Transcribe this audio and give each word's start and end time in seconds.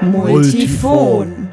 Multifon. 0.00 1.52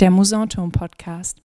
Der 0.00 0.10
Musanturm 0.10 0.72
Podcast. 0.72 1.42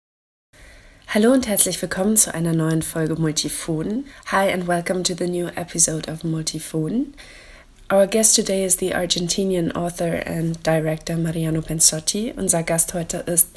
Hallo 1.09 1.33
und 1.33 1.49
herzlich 1.49 1.81
willkommen 1.81 2.17
zu 2.17 2.35
einer 2.35 2.53
neuen 2.53 2.83
Folge 2.83 3.15
Multifon. 3.15 4.05
Hi 4.31 4.53
and 4.53 4.69
welcome 4.69 5.03
to 5.05 5.15
the 5.15 5.27
new 5.27 5.49
episode 5.57 6.11
of 6.11 6.23
Multifon. 6.23 7.15
Our 7.91 8.07
guest 8.07 8.35
today 8.35 8.65
is 8.65 8.77
the 8.77 8.95
Argentinian 8.95 9.75
author 9.75 10.23
and 10.27 10.63
director 10.63 11.17
Mariano 11.17 11.61
Pensotti. 11.63 12.33
Unser 12.37 12.63
Gast 12.63 12.95
heute 12.95 13.19
ist 13.19 13.49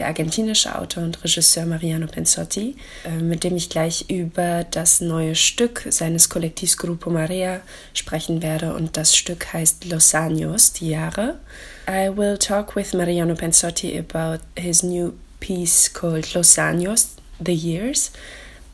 der 0.00 0.08
argentinische 0.08 0.76
Autor 0.76 1.04
und 1.04 1.22
Regisseur 1.22 1.66
Mariano 1.66 2.06
Pensotti, 2.06 2.74
äh, 3.04 3.22
mit 3.22 3.44
dem 3.44 3.54
ich 3.56 3.68
gleich 3.68 4.06
über 4.08 4.64
das 4.64 5.00
neue 5.00 5.34
Stück 5.34 5.86
seines 5.90 6.28
Kollektivs 6.30 6.78
Grupo 6.78 7.10
Marea 7.10 7.60
sprechen 7.92 8.42
werde. 8.42 8.74
Und 8.74 8.96
das 8.96 9.14
Stück 9.14 9.52
heißt 9.52 9.84
Los 9.84 10.14
Años, 10.14 10.72
die 10.72 10.90
Jahre. 10.90 11.38
I 11.86 12.08
will 12.08 12.38
talk 12.38 12.74
with 12.76 12.94
Mariano 12.94 13.34
Pensotti 13.34 13.98
about 13.98 14.42
his 14.56 14.82
new 14.82 15.12
piece 15.38 15.92
called 15.92 16.34
Los 16.34 16.56
Años, 16.56 17.16
The 17.38 17.54
Years, 17.54 18.10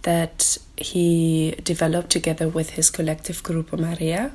that 0.02 0.61
he 0.79 1.57
developed 1.65 2.11
together 2.11 2.55
with 2.55 2.77
his 2.77 2.93
collective 2.93 3.43
Grupo 3.43 3.77
Marea. 3.77 4.30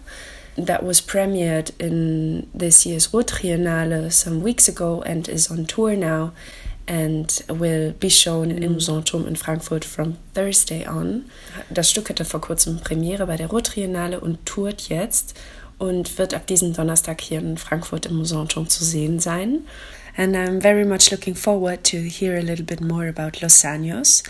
that 0.58 0.84
was 0.84 1.00
premiered 1.00 1.72
in 1.80 2.45
this 2.53 2.86
year's 2.86 3.14
Rot 3.14 3.28
Triennale 3.28 4.12
some 4.12 4.42
weeks 4.42 4.67
ago 4.67 5.02
and 5.03 5.28
is 5.30 5.50
on 5.50 5.66
tour 5.66 5.95
now 5.95 6.34
and 6.91 7.45
will 7.47 7.94
be 7.94 8.09
shown 8.09 8.52
im 8.52 8.73
Musanturm 8.73 9.25
in 9.25 9.38
Frankfurt 9.38 9.86
from 9.86 10.17
Thursday 10.34 10.86
on. 10.86 11.23
Das 11.70 11.89
Stück 11.89 12.09
hatte 12.09 12.25
vor 12.25 12.42
kurzem 12.42 12.81
Premiere 12.81 13.25
bei 13.28 13.38
der 13.38 13.47
Rot 13.47 13.67
Triennale 13.67 14.20
und 14.20 14.45
tourt 14.45 14.89
jetzt 14.89 15.34
und 15.78 16.17
wird 16.17 16.34
ab 16.34 16.47
diesem 16.47 16.73
Donnerstag 16.73 17.22
hier 17.22 17.39
in 17.39 17.58
Frankfurt 17.58 18.08
im 18.08 18.17
Musanturm 18.17 18.67
zu 18.67 18.84
sehen 18.84 19.19
sein. 19.19 19.62
And 20.17 20.36
I'm 20.36 20.62
very 20.62 20.84
much 20.84 21.12
looking 21.12 21.34
forward 21.34 21.86
to 21.86 21.97
hear 21.97 22.36
a 22.36 22.42
little 22.42 22.66
bit 22.66 22.81
more 22.81 23.08
about 23.08 23.39
Los 23.39 23.64
Años. 23.64 24.23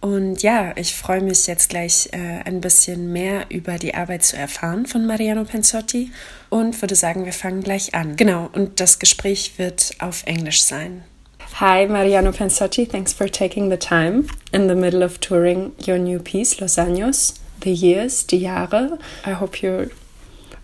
Und 0.00 0.44
ja, 0.44 0.76
ich 0.76 0.94
freue 0.94 1.22
mich 1.22 1.48
jetzt 1.48 1.70
gleich 1.70 2.10
äh, 2.12 2.42
ein 2.44 2.60
bisschen 2.60 3.12
mehr 3.12 3.46
über 3.48 3.78
die 3.78 3.94
Arbeit 3.94 4.24
zu 4.24 4.36
erfahren 4.36 4.86
von 4.86 5.06
Mariano 5.06 5.44
Pensotti 5.44 6.12
und 6.50 6.80
würde 6.80 6.94
sagen, 6.94 7.24
wir 7.24 7.32
fangen 7.32 7.64
gleich 7.64 7.94
an. 7.94 8.14
Genau, 8.14 8.48
und 8.52 8.78
das 8.78 9.00
Gespräch 9.00 9.54
wird 9.56 9.96
auf 9.98 10.22
Englisch 10.26 10.62
sein. 10.62 11.02
Hi, 11.54 11.86
Mariano 11.86 12.32
Pensotti, 12.32 12.86
thanks 12.86 13.14
for 13.14 13.28
taking 13.28 13.70
the 13.70 13.78
time 13.78 14.28
in 14.52 14.66
the 14.66 14.74
middle 14.74 15.02
of 15.02 15.20
touring 15.20 15.74
your 15.78 15.96
new 15.96 16.18
piece, 16.18 16.60
Los 16.60 16.76
Años, 16.76 17.38
The 17.60 17.70
Years, 17.70 18.22
Die 18.24 18.40
Jahre. 18.40 19.00
I 19.24 19.30
hope 19.30 19.62
you 19.62 19.90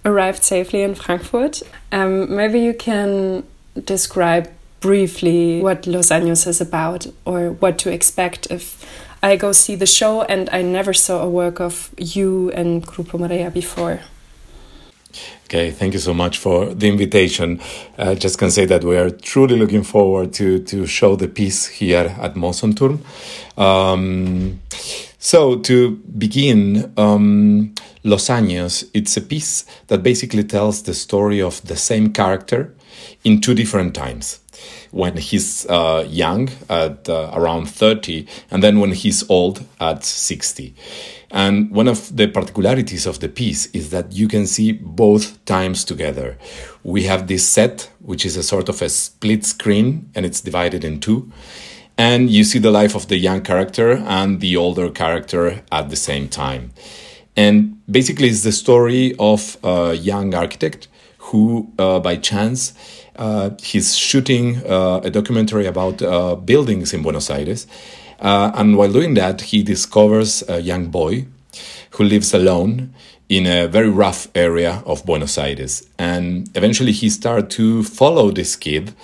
arrived 0.05 0.43
safely 0.43 0.83
in 0.83 0.95
Frankfurt. 0.95 1.63
Um, 1.93 2.37
maybe 2.37 2.61
you 2.61 2.75
can 2.75 3.45
describe 3.83 4.51
briefly 4.81 5.63
what 5.63 5.87
Los 5.87 6.11
Años 6.11 6.47
is 6.47 6.61
about 6.61 7.07
or 7.25 7.53
what 7.53 7.79
to 7.79 7.91
expect 7.91 8.51
if 8.51 8.85
I 9.23 9.37
go 9.37 9.53
see 9.53 9.77
the 9.77 9.87
show 9.87 10.23
and 10.23 10.51
I 10.53 10.61
never 10.61 10.93
saw 10.93 11.23
a 11.23 11.31
work 11.31 11.59
of 11.59 11.95
you 11.97 12.51
and 12.51 12.87
Grupo 12.87 13.19
Marea 13.19 13.51
before. 13.51 14.01
Okay, 15.53 15.71
thank 15.71 15.93
you 15.93 15.99
so 15.99 16.15
much 16.15 16.39
for 16.39 16.73
the 16.73 16.89
invitation. 16.89 17.61
Uh, 17.99 18.15
just 18.15 18.39
can 18.39 18.51
say 18.51 18.65
that 18.65 18.85
we 18.85 18.97
are 18.97 19.11
truly 19.11 19.55
looking 19.55 19.83
forward 19.83 20.33
to 20.33 20.61
to 20.61 20.87
show 20.87 21.15
the 21.15 21.29
piece 21.29 21.67
here 21.67 22.17
at 22.23 22.37
Mousonturm. 22.37 23.01
Um, 23.59 24.63
so 25.19 25.59
to 25.59 25.97
begin, 26.17 26.91
um, 26.97 27.75
Los 28.03 28.31
Años, 28.31 28.89
it's 28.95 29.15
a 29.19 29.21
piece 29.21 29.67
that 29.89 30.03
basically 30.03 30.43
tells 30.43 30.85
the 30.85 30.95
story 30.95 31.43
of 31.43 31.61
the 31.67 31.77
same 31.77 32.15
character 32.15 32.75
in 33.23 33.43
two 33.43 33.53
different 33.53 33.95
times 33.95 34.41
when 34.91 35.19
he's 35.19 35.67
uh, 35.67 36.07
young 36.09 36.49
at 36.71 37.09
uh, 37.09 37.31
around 37.35 37.67
30 37.67 38.27
and 38.51 38.63
then 38.63 38.81
when 38.81 38.93
he's 38.93 39.29
old 39.31 39.65
at 39.81 40.05
60 40.05 40.75
and 41.33 41.71
one 41.71 41.89
of 41.89 42.15
the 42.15 42.29
particularities 42.29 43.07
of 43.07 43.21
the 43.21 43.29
piece 43.29 43.67
is 43.67 43.89
that 43.89 44.13
you 44.13 44.29
can 44.29 44.47
see 44.47 44.73
both 44.73 45.43
times 45.47 45.83
together. 45.83 46.37
We 46.85 47.05
have 47.05 47.27
this 47.27 47.49
set 47.49 47.91
which 48.01 48.27
is 48.27 48.37
a 48.37 48.43
sort 48.43 48.69
of 48.69 48.83
a 48.83 48.91
split 48.91 49.47
screen 49.47 50.11
and 50.15 50.27
it's 50.27 50.43
divided 50.43 50.85
in 50.85 51.01
two. 51.01 51.33
And 51.97 52.31
you 52.31 52.45
see 52.45 52.59
the 52.59 52.71
life 52.71 52.95
of 52.95 53.09
the 53.09 53.17
young 53.17 53.41
character 53.41 53.93
and 53.93 54.41
the 54.41 54.57
older 54.57 54.91
character 54.91 55.63
at 55.73 55.89
the 55.89 55.97
same 55.97 56.29
time. 56.29 56.73
And 57.35 57.81
basically 57.91 58.29
it's 58.29 58.43
the 58.43 58.53
story 58.53 59.15
of 59.19 59.57
a 59.65 59.95
young 59.95 60.35
architect 60.35 60.89
who 61.17 61.73
uh, 61.79 61.99
by 62.01 62.17
chance 62.17 62.75
uh, 63.17 63.51
he's 63.63 63.97
shooting 63.97 64.59
uh, 64.67 65.01
a 65.03 65.11
documentary 65.11 65.65
about 65.67 66.03
uh, 66.03 66.35
buildings 66.35 66.93
in 66.93 67.03
Buenos 67.03 67.31
Aires. 67.31 67.67
Uh, 68.23 68.53
and 68.55 68.79
while 68.79 68.93
doing 68.93 69.15
that, 69.15 69.43
he 69.43 69.63
discovers 69.63 70.49
a 70.49 70.61
young 70.61 70.87
boy 70.87 71.27
who 71.91 72.05
lives 72.05 72.33
alone 72.33 72.95
in 73.29 73.47
a 73.47 73.67
very 73.67 73.91
rough 73.91 74.29
area 74.35 74.83
of 74.87 75.05
Buenos 75.05 75.37
Aires. 75.37 75.87
And 75.99 76.49
eventually 76.55 76.93
he 76.93 77.11
starts 77.11 77.55
to 77.57 77.83
follow 77.83 78.31
this 78.31 78.57
kid 78.57 78.95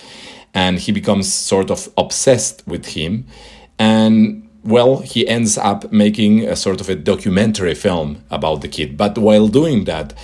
and 0.55 0.79
he 0.79 0.93
becomes 0.93 1.33
sort 1.33 1.71
of 1.71 1.89
obsessed 1.99 2.67
with 2.67 2.87
him. 2.87 3.27
And 3.79 4.49
well, 4.65 4.99
he 4.99 5.27
ends 5.27 5.59
up 5.59 5.91
making 5.93 6.47
a 6.47 6.56
sort 6.56 6.81
of 6.81 6.89
a 6.89 6.95
documentary 6.95 7.75
film 7.75 8.23
about 8.31 8.61
the 8.61 8.69
kid. 8.69 8.97
But 8.97 9.19
while 9.19 9.49
doing 9.49 9.85
that, 9.85 10.15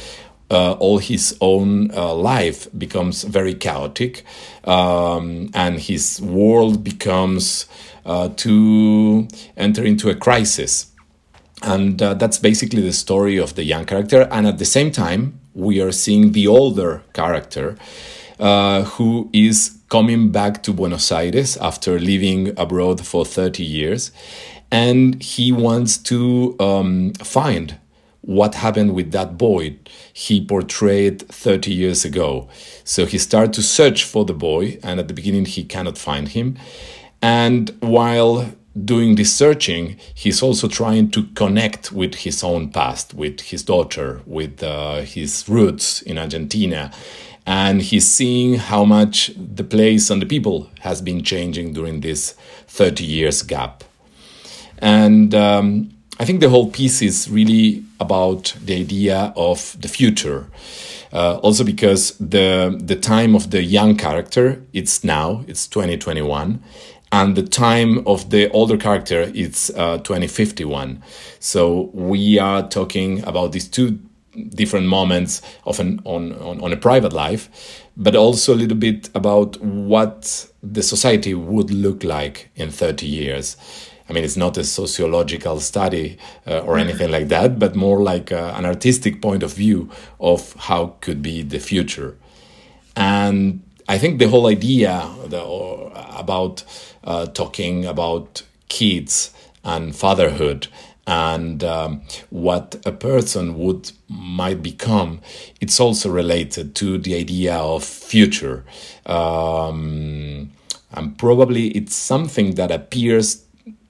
uh, 0.51 0.73
all 0.73 0.99
his 0.99 1.37
own 1.41 1.91
uh, 1.93 2.15
life 2.15 2.69
becomes 2.77 3.25
very 3.25 3.55
chaotic 3.55 4.25
um, 4.65 5.51
and 5.55 5.81
his 5.81 6.21
world 6.21 6.85
becomes 6.85 7.67
uh, 8.05 8.29
to 8.37 9.29
enter 9.57 9.85
into 9.85 10.11
a 10.11 10.15
crisis. 10.15 10.93
And 11.63 12.03
uh, 12.03 12.15
that's 12.15 12.39
basically 12.39 12.83
the 12.83 12.93
story 12.93 13.39
of 13.39 13.55
the 13.55 13.65
young 13.65 13.87
character. 13.87 14.29
And 14.31 14.47
at 14.47 14.59
the 14.59 14.65
same 14.65 14.91
time, 14.91 15.41
we 15.55 15.81
are 15.81 15.93
seeing 15.93 16.33
the 16.33 16.47
older 16.47 17.03
character 17.13 17.77
uh, 18.39 18.83
who 18.83 19.31
is 19.33 19.79
coming 19.89 20.31
back 20.31 20.63
to 20.65 20.73
Buenos 20.73 21.11
Aires 21.13 21.57
after 21.59 21.99
living 21.99 22.53
abroad 22.59 23.07
for 23.07 23.25
30 23.25 23.63
years. 23.63 24.11
And 24.71 25.23
he 25.23 25.53
wants 25.53 25.97
to 25.99 26.57
um, 26.59 27.13
find 27.15 27.79
what 28.21 28.57
happened 28.57 28.95
with 28.95 29.13
that 29.13 29.37
boy 29.37 29.77
he 30.13 30.45
portrayed 30.45 31.29
30 31.29 31.73
years 31.73 32.05
ago. 32.05 32.49
So 32.83 33.07
he 33.07 33.19
started 33.19 33.53
to 33.55 33.63
search 33.63 34.05
for 34.05 34.25
the 34.25 34.33
boy, 34.33 34.79
and 34.83 34.99
at 34.99 35.09
the 35.09 35.15
beginning, 35.15 35.45
he 35.45 35.63
cannot 35.65 35.99
find 35.99 36.29
him. 36.29 36.57
And 37.25 37.71
while 37.81 38.53
doing 38.85 39.15
this 39.15 39.33
searching, 39.33 39.97
he's 40.15 40.43
also 40.43 40.69
trying 40.69 41.11
to 41.13 41.23
connect 41.35 41.91
with 41.91 42.17
his 42.17 42.45
own 42.45 42.69
past, 42.69 43.15
with 43.15 43.41
his 43.41 43.63
daughter, 43.63 44.21
with 44.27 44.63
uh, 44.63 44.97
his 45.01 45.49
roots 45.49 46.03
in 46.03 46.19
Argentina. 46.19 46.93
And 47.47 47.81
he's 47.81 48.07
seeing 48.07 48.57
how 48.57 48.85
much 48.85 49.31
the 49.39 49.65
place 49.65 50.11
and 50.11 50.21
the 50.21 50.27
people 50.27 50.69
has 50.81 51.01
been 51.01 51.23
changing 51.23 51.73
during 51.73 52.03
this 52.03 52.35
30 52.67 53.05
years 53.05 53.43
gap. 53.43 53.85
And 54.77 55.35
um, 55.35 55.95
I 56.21 56.27
think 56.27 56.41
the 56.41 56.51
whole 56.51 56.71
piece 56.71 57.01
is 57.01 57.31
really 57.31 57.83
about 58.01 58.55
the 58.63 58.77
idea 58.77 59.33
of 59.35 59.81
the 59.81 59.89
future. 59.89 60.51
Uh, 61.15 61.39
also 61.45 61.63
because 61.63 62.19
the 62.19 62.77
the 62.85 62.97
time 62.97 63.37
of 63.37 63.53
the 63.53 63.63
young 63.63 63.97
character 63.97 64.61
it's 64.73 65.05
now 65.05 65.45
it's 65.47 65.69
2021 65.69 66.61
and 67.15 67.37
the 67.37 67.43
time 67.43 68.03
of 68.09 68.31
the 68.31 68.51
older 68.51 68.77
character 68.77 69.21
is 69.35 69.73
uh, 69.77 69.99
2051 69.99 71.01
so 71.39 71.91
we 71.93 72.39
are 72.41 72.69
talking 72.69 73.23
about 73.25 73.53
these 73.53 73.69
two 73.69 74.01
different 74.49 74.87
moments 74.87 75.41
of 75.65 75.79
an 75.79 76.01
on, 76.05 76.33
on 76.41 76.61
on 76.61 76.73
a 76.73 76.77
private 76.77 77.13
life 77.13 77.49
but 77.97 78.17
also 78.17 78.53
a 78.53 78.59
little 78.63 78.77
bit 78.77 79.09
about 79.15 79.61
what 79.63 80.51
the 80.61 80.83
society 80.83 81.35
would 81.35 81.71
look 81.71 82.03
like 82.03 82.51
in 82.57 82.71
30 82.71 83.07
years 83.07 83.57
I 84.07 84.13
mean, 84.13 84.23
it's 84.23 84.37
not 84.37 84.59
a 84.59 84.65
sociological 84.65 85.61
study 85.61 86.19
uh, 86.47 86.59
or 86.59 86.77
anything 86.77 87.11
like 87.11 87.29
that, 87.29 87.59
but 87.59 87.75
more 87.75 88.03
like 88.03 88.31
uh, 88.31 88.53
an 88.55 88.67
artistic 88.67 89.23
point 89.23 89.43
of 89.43 89.55
view 89.55 89.89
of 90.21 90.53
how 90.59 90.97
could 91.01 91.23
be 91.23 91.41
the 91.41 91.59
future. 91.59 92.19
And 92.97 93.63
I 93.89 93.99
think 93.99 94.19
the 94.19 94.29
whole 94.29 94.47
idea 94.47 95.09
the, 95.27 95.43
about 95.43 96.65
uh, 97.05 97.27
talking 97.27 97.85
about 97.85 98.43
kids 98.69 99.31
and 99.63 99.95
fatherhood 99.95 100.69
and 101.07 101.63
um, 101.63 102.03
what 102.31 102.77
a 102.87 102.93
person 102.93 103.59
would 103.59 103.93
might 104.09 104.63
become 104.63 105.21
it's 105.61 105.79
also 105.79 106.11
related 106.11 106.75
to 106.75 106.97
the 106.97 107.15
idea 107.15 107.55
of 107.55 107.85
future 107.85 108.65
um, 109.05 110.51
And 110.97 111.19
probably 111.19 111.69
it's 111.69 111.95
something 111.95 112.55
that 112.55 112.71
appears 112.71 113.45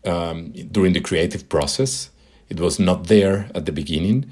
um, 0.04 0.52
during 0.72 0.92
the 0.92 1.00
creative 1.00 1.48
process. 1.48 2.10
It 2.48 2.60
was 2.60 2.78
not 2.78 3.06
there 3.06 3.48
at 3.54 3.66
the 3.66 3.72
beginning. 3.72 4.30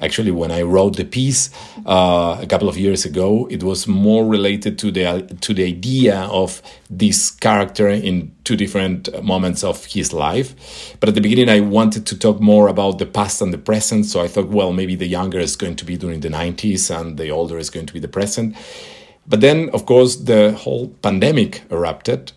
Actually, 0.00 0.30
when 0.30 0.50
I 0.50 0.62
wrote 0.62 0.96
the 0.96 1.04
piece 1.04 1.50
uh, 1.84 2.38
a 2.40 2.46
couple 2.46 2.70
of 2.70 2.78
years 2.78 3.04
ago, 3.04 3.46
it 3.50 3.62
was 3.62 3.86
more 3.86 4.26
related 4.26 4.78
to 4.78 4.90
the 4.90 5.36
to 5.42 5.52
the 5.52 5.64
idea 5.64 6.20
of 6.30 6.62
this 6.88 7.30
character 7.30 7.88
in 7.88 8.32
two 8.44 8.56
different 8.56 9.22
moments 9.22 9.62
of 9.62 9.84
his 9.84 10.14
life. 10.14 10.96
But 11.00 11.10
at 11.10 11.14
the 11.14 11.20
beginning, 11.20 11.50
I 11.50 11.60
wanted 11.60 12.06
to 12.06 12.18
talk 12.18 12.40
more 12.40 12.68
about 12.68 12.98
the 12.98 13.04
past 13.04 13.42
and 13.42 13.52
the 13.52 13.58
present. 13.58 14.06
So 14.06 14.22
I 14.22 14.28
thought, 14.28 14.48
well, 14.48 14.72
maybe 14.72 14.96
the 14.96 15.06
younger 15.06 15.38
is 15.38 15.54
going 15.54 15.76
to 15.76 15.84
be 15.84 15.98
during 15.98 16.20
the 16.20 16.30
90s 16.30 16.90
and 16.90 17.18
the 17.18 17.30
older 17.30 17.58
is 17.58 17.68
going 17.68 17.86
to 17.86 17.92
be 17.92 18.00
the 18.00 18.08
present. 18.08 18.56
But 19.26 19.42
then, 19.42 19.68
of 19.74 19.84
course, 19.84 20.16
the 20.16 20.52
whole 20.52 20.88
pandemic 21.02 21.62
erupted, 21.70 22.32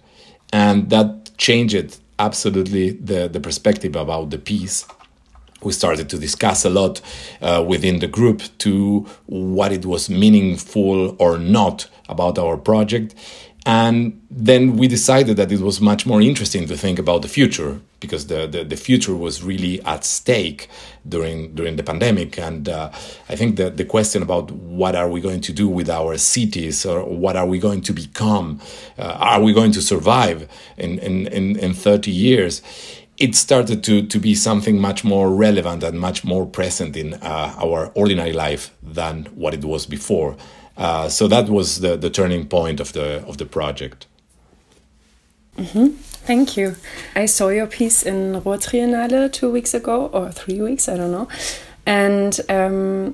and 0.52 0.90
that 0.90 1.32
changed 1.38 1.98
absolutely 2.20 2.92
the, 2.92 3.30
the 3.30 3.40
perspective 3.40 3.96
about 3.96 4.30
the 4.30 4.38
piece 4.38 4.86
we 5.66 5.74
started 5.74 6.10
to 6.10 6.18
discuss 6.18 6.66
a 6.66 6.70
lot 6.70 7.02
uh, 7.42 7.64
within 7.68 8.00
the 8.00 8.08
group 8.08 8.42
to 8.60 9.08
what 9.26 9.72
it 9.72 9.86
was 9.86 10.10
meaningful 10.10 11.16
or 11.20 11.38
not 11.38 11.88
about 12.10 12.38
our 12.38 12.58
project. 12.58 13.16
And 13.66 14.22
then 14.30 14.76
we 14.76 14.90
decided 14.90 15.38
that 15.38 15.52
it 15.52 15.62
was 15.62 15.80
much 15.80 16.06
more 16.06 16.22
interesting 16.22 16.68
to 16.68 16.76
think 16.76 17.00
about 17.00 17.22
the 17.22 17.30
future 17.30 17.80
because 18.02 18.28
the, 18.28 18.46
the, 18.46 18.66
the 18.66 18.76
future 18.76 19.16
was 19.16 19.42
really 19.42 19.82
at 19.84 20.04
stake 20.04 20.68
during 21.08 21.56
during 21.56 21.78
the 21.78 21.84
pandemic. 21.84 22.38
And 22.38 22.68
uh, 22.68 22.90
i 23.30 23.36
think 23.36 23.56
that 23.56 23.78
the 23.78 23.86
question 23.86 24.22
about 24.22 24.52
what 24.52 24.96
are 24.96 25.10
we 25.10 25.22
going 25.22 25.42
to 25.42 25.54
do 25.54 25.68
with 25.68 25.90
our 25.90 26.18
cities 26.18 26.86
or 26.86 27.04
what 27.04 27.36
are 27.36 27.46
we 27.48 27.58
going 27.58 27.82
to 27.82 27.94
become 27.94 28.60
uh, 29.00 29.18
are 29.20 29.42
we 29.42 29.54
going 29.54 29.72
to 29.72 29.82
survive 29.82 30.48
in, 30.78 31.00
in, 31.00 31.28
in, 31.28 31.58
in 31.58 31.74
30 31.74 32.12
years 32.12 32.62
it 33.18 33.36
started 33.36 33.84
to, 33.84 34.02
to 34.08 34.20
be 34.20 34.36
something 34.36 34.80
much 34.80 35.04
more 35.04 35.30
relevant 35.30 35.84
and 35.84 36.00
much 36.00 36.24
more 36.24 36.46
present 36.46 36.96
in 36.96 37.14
uh, 37.16 37.54
our 37.58 37.92
ordinary 37.96 38.34
life 38.34 38.72
than 38.82 39.26
what 39.36 39.54
it 39.54 39.64
was 39.64 39.86
before. 39.86 40.36
Uh, 40.78 41.08
so 41.08 41.28
that 41.28 41.50
was 41.50 41.82
the, 41.82 41.96
the 41.96 42.10
turning 42.10 42.48
point 42.48 42.80
of 42.80 42.94
the 42.94 43.24
of 43.28 43.38
the 43.38 43.46
project. 43.46 44.08
Mm 45.58 45.66
-hmm. 45.66 45.92
Thank 46.26 46.58
you. 46.58 46.76
I 47.16 47.28
saw 47.28 47.50
your 47.50 47.68
piece 47.68 48.10
in 48.10 48.42
Ruhr 48.44 49.30
two 49.30 49.52
weeks 49.52 49.74
ago, 49.74 50.10
or 50.14 50.32
three 50.32 50.62
weeks, 50.62 50.88
I 50.88 50.96
don't 50.96 51.12
know. 51.12 51.28
And 51.86 52.40
um, 52.50 53.14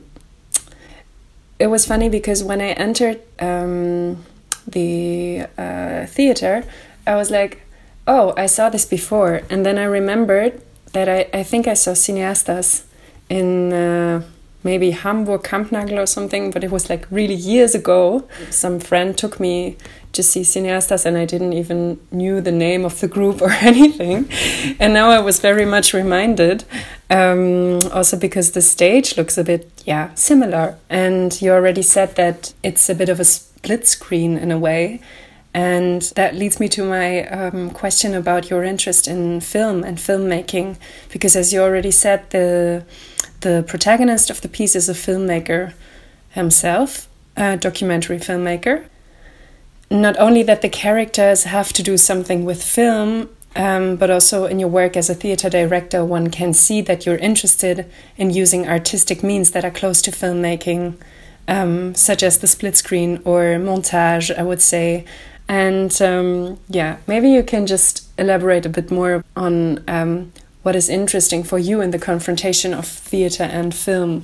it 1.57 1.67
was 1.67 1.85
funny 1.85 2.09
because 2.09 2.43
when 2.43 2.61
I 2.61 2.73
entered 2.73 3.19
um, 3.39 4.23
the 4.71 5.47
uh, 5.57 6.05
theater, 6.05 6.63
I 7.07 7.15
was 7.15 7.31
like, 7.31 7.61
oh, 8.09 8.33
I 8.35 8.47
saw 8.47 8.69
this 8.69 8.85
before. 8.85 9.43
And 9.49 9.65
then 9.65 9.77
I 9.77 9.83
remembered 9.83 10.61
that 10.93 11.07
I, 11.07 11.29
I 11.31 11.43
think 11.43 11.67
I 11.67 11.75
saw 11.75 11.93
Cineastas 11.93 12.85
in 13.29 13.71
uh, 13.71 14.23
maybe 14.63 14.91
Hamburg 14.91 15.43
Kampnagel 15.43 16.01
or 16.01 16.07
something, 16.07 16.49
but 16.49 16.63
it 16.63 16.71
was 16.71 16.89
like 16.89 17.05
really 17.11 17.35
years 17.35 17.75
ago. 17.75 18.27
Some 18.49 18.79
friend 18.79 19.15
took 19.15 19.39
me 19.39 19.77
to 20.13 20.23
see 20.23 20.41
Cineastas 20.41 21.05
and 21.05 21.17
I 21.17 21.25
didn't 21.25 21.53
even 21.53 21.99
knew 22.11 22.41
the 22.41 22.51
name 22.51 22.83
of 22.83 22.99
the 22.99 23.07
group 23.07 23.41
or 23.47 23.51
anything. 23.51 24.27
and 24.79 24.91
now 24.91 25.11
I 25.11 25.19
was 25.19 25.39
very 25.39 25.65
much 25.65 25.93
reminded, 25.93 26.65
um, 27.11 27.77
also 27.93 28.17
because 28.17 28.51
the 28.51 28.63
stage 28.63 29.17
looks 29.17 29.37
a 29.37 29.43
bit, 29.43 29.71
yeah, 29.85 30.11
similar. 30.15 30.79
And 30.89 31.39
you 31.39 31.51
already 31.51 31.83
said 31.83 32.15
that 32.15 32.53
it's 32.63 32.89
a 32.89 32.95
bit 32.95 33.09
of 33.09 33.19
a 33.19 33.25
split 33.25 33.87
screen 33.87 34.35
in 34.35 34.51
a 34.51 34.57
way. 34.57 34.99
And 35.59 36.01
that 36.15 36.35
leads 36.35 36.57
me 36.61 36.69
to 36.69 36.85
my 36.85 37.27
um, 37.27 37.71
question 37.71 38.13
about 38.13 38.49
your 38.49 38.63
interest 38.63 39.07
in 39.09 39.41
film 39.41 39.83
and 39.83 39.97
filmmaking, 39.97 40.77
because 41.11 41.35
as 41.35 41.51
you 41.51 41.59
already 41.61 41.91
said, 41.91 42.19
the 42.29 42.85
the 43.41 43.63
protagonist 43.67 44.29
of 44.29 44.39
the 44.41 44.49
piece 44.57 44.75
is 44.79 44.89
a 44.89 44.93
filmmaker 45.05 45.73
himself, 46.29 47.07
a 47.35 47.57
documentary 47.57 48.19
filmmaker. 48.19 48.77
Not 49.89 50.15
only 50.17 50.43
that 50.43 50.61
the 50.61 50.69
characters 50.69 51.43
have 51.43 51.73
to 51.73 51.83
do 51.83 51.97
something 51.97 52.45
with 52.45 52.61
film, 52.63 53.27
um, 53.55 53.97
but 53.97 54.09
also 54.09 54.45
in 54.45 54.59
your 54.59 54.71
work 54.81 54.95
as 54.95 55.09
a 55.09 55.15
theater 55.15 55.49
director, 55.49 56.05
one 56.05 56.29
can 56.29 56.53
see 56.53 56.81
that 56.83 57.05
you're 57.05 57.23
interested 57.29 57.85
in 58.17 58.29
using 58.43 58.67
artistic 58.67 59.23
means 59.23 59.51
that 59.51 59.65
are 59.65 59.79
close 59.81 60.01
to 60.03 60.11
filmmaking, 60.11 60.95
um, 61.47 61.95
such 61.95 62.23
as 62.23 62.37
the 62.37 62.47
split 62.47 62.77
screen 62.77 63.11
or 63.25 63.41
montage, 63.69 64.27
I 64.41 64.43
would 64.43 64.61
say, 64.61 65.05
and 65.49 65.99
um, 66.01 66.59
yeah, 66.69 66.97
maybe 67.07 67.29
you 67.31 67.43
can 67.43 67.65
just 67.65 68.07
elaborate 68.19 68.67
a 68.67 68.69
bit 68.69 68.91
more 68.91 69.25
on 69.35 69.83
um, 69.89 70.31
what 70.61 70.75
is 70.75 70.89
interesting 70.89 71.43
for 71.43 71.57
you 71.57 71.81
in 71.81 71.89
the 71.89 71.97
confrontation 71.97 72.73
of 72.73 72.85
theater 72.85 73.43
and 73.43 73.73
film. 73.73 74.23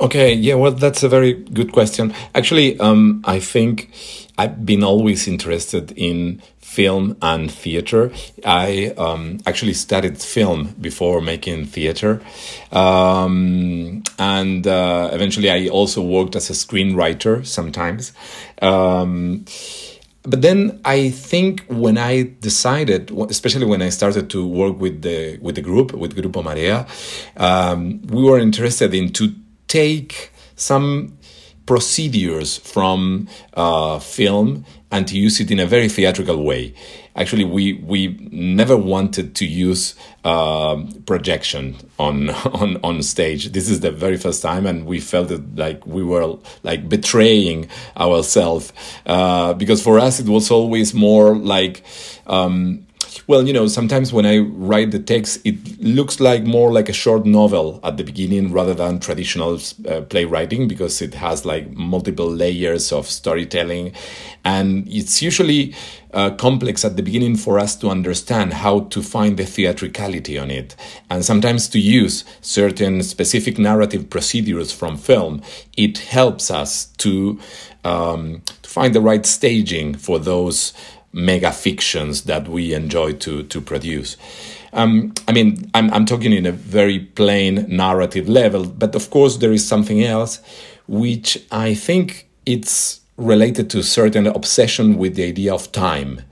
Okay, 0.00 0.32
yeah, 0.32 0.54
well, 0.54 0.72
that's 0.72 1.02
a 1.04 1.08
very 1.08 1.32
good 1.32 1.72
question. 1.72 2.12
Actually, 2.34 2.78
um, 2.80 3.22
I 3.24 3.38
think 3.38 3.90
I've 4.36 4.66
been 4.66 4.82
always 4.82 5.28
interested 5.28 5.92
in 5.96 6.42
film 6.60 7.16
and 7.22 7.50
theater. 7.50 8.12
I 8.44 8.94
um, 8.98 9.40
actually 9.46 9.74
studied 9.74 10.18
film 10.18 10.74
before 10.80 11.20
making 11.20 11.66
theater. 11.66 12.20
Um, 12.70 14.02
and 14.18 14.66
uh, 14.66 15.10
eventually, 15.12 15.50
I 15.50 15.68
also 15.68 16.02
worked 16.02 16.36
as 16.36 16.50
a 16.50 16.52
screenwriter 16.52 17.46
sometimes. 17.46 18.12
But 20.28 20.42
then 20.42 20.78
I 20.84 21.08
think 21.08 21.64
when 21.68 21.96
I 21.96 22.34
decided, 22.40 23.10
especially 23.10 23.64
when 23.64 23.80
I 23.80 23.88
started 23.88 24.28
to 24.30 24.46
work 24.46 24.78
with 24.78 25.00
the 25.00 25.38
with 25.40 25.54
the 25.54 25.62
group 25.62 25.92
with 25.92 26.14
Grupo 26.14 26.42
Marea, 26.44 26.86
um, 27.38 28.02
we 28.02 28.22
were 28.22 28.38
interested 28.38 28.92
in 28.92 29.12
to 29.14 29.32
take 29.68 30.30
some 30.54 31.16
procedures 31.64 32.58
from 32.58 33.28
uh, 33.54 33.98
film 33.98 34.66
and 34.90 35.06
to 35.08 35.18
use 35.18 35.40
it 35.40 35.50
in 35.50 35.60
a 35.60 35.66
very 35.66 35.88
theatrical 35.88 36.42
way. 36.42 36.74
Actually, 37.18 37.44
we 37.44 37.72
we 37.74 38.16
never 38.30 38.76
wanted 38.76 39.34
to 39.34 39.44
use 39.44 39.96
uh, 40.24 40.80
projection 41.04 41.76
on 41.98 42.30
on 42.60 42.78
on 42.84 43.02
stage. 43.02 43.50
This 43.52 43.68
is 43.68 43.80
the 43.80 43.90
very 43.90 44.16
first 44.16 44.40
time, 44.40 44.66
and 44.66 44.86
we 44.86 45.00
felt 45.00 45.30
it 45.32 45.56
like 45.56 45.84
we 45.84 46.04
were 46.04 46.38
like 46.62 46.88
betraying 46.88 47.68
ourselves 47.96 48.72
uh, 49.06 49.52
because 49.54 49.82
for 49.82 49.98
us 49.98 50.20
it 50.20 50.28
was 50.28 50.50
always 50.50 50.94
more 50.94 51.36
like. 51.36 51.82
Um, 52.26 52.84
well, 53.26 53.46
you 53.46 53.52
know, 53.52 53.66
sometimes 53.66 54.12
when 54.12 54.26
I 54.26 54.38
write 54.38 54.90
the 54.90 54.98
text, 54.98 55.40
it 55.44 55.80
looks 55.80 56.20
like 56.20 56.44
more 56.44 56.72
like 56.72 56.88
a 56.88 56.92
short 56.92 57.26
novel 57.26 57.80
at 57.82 57.96
the 57.96 58.04
beginning 58.04 58.52
rather 58.52 58.74
than 58.74 59.00
traditional 59.00 59.60
uh, 59.88 60.02
playwriting 60.02 60.68
because 60.68 61.00
it 61.02 61.14
has 61.14 61.44
like 61.44 61.70
multiple 61.72 62.30
layers 62.30 62.92
of 62.92 63.06
storytelling. 63.06 63.92
And 64.44 64.88
it's 64.88 65.20
usually 65.22 65.74
uh, 66.12 66.30
complex 66.30 66.84
at 66.84 66.96
the 66.96 67.02
beginning 67.02 67.36
for 67.36 67.58
us 67.58 67.76
to 67.76 67.88
understand 67.88 68.54
how 68.54 68.80
to 68.80 69.02
find 69.02 69.36
the 69.36 69.44
theatricality 69.44 70.38
on 70.38 70.50
it. 70.50 70.74
And 71.10 71.24
sometimes 71.24 71.68
to 71.68 71.78
use 71.78 72.24
certain 72.40 73.02
specific 73.02 73.58
narrative 73.58 74.08
procedures 74.10 74.72
from 74.72 74.96
film, 74.96 75.42
it 75.76 75.98
helps 75.98 76.50
us 76.50 76.86
to, 76.98 77.38
um, 77.84 78.42
to 78.62 78.70
find 78.70 78.94
the 78.94 79.00
right 79.00 79.24
staging 79.26 79.94
for 79.94 80.18
those 80.18 80.72
mega 81.12 81.52
fictions 81.52 82.22
that 82.22 82.48
we 82.48 82.74
enjoy 82.74 83.12
to 83.12 83.42
to 83.44 83.60
produce. 83.60 84.16
Um, 84.72 85.14
I 85.26 85.32
mean, 85.32 85.70
I'm 85.74 85.92
I'm 85.92 86.04
talking 86.04 86.32
in 86.32 86.46
a 86.46 86.52
very 86.52 86.98
plain 87.00 87.66
narrative 87.68 88.28
level, 88.28 88.64
but 88.64 88.94
of 88.94 89.10
course 89.10 89.38
there 89.38 89.52
is 89.52 89.66
something 89.66 90.02
else, 90.02 90.40
which 90.86 91.38
I 91.50 91.74
think 91.74 92.28
it's 92.44 93.00
related 93.16 93.68
to 93.70 93.82
certain 93.82 94.26
obsession 94.26 94.96
with 94.96 95.16
the 95.16 95.24
idea 95.24 95.52
of 95.52 95.72
time. 95.72 96.22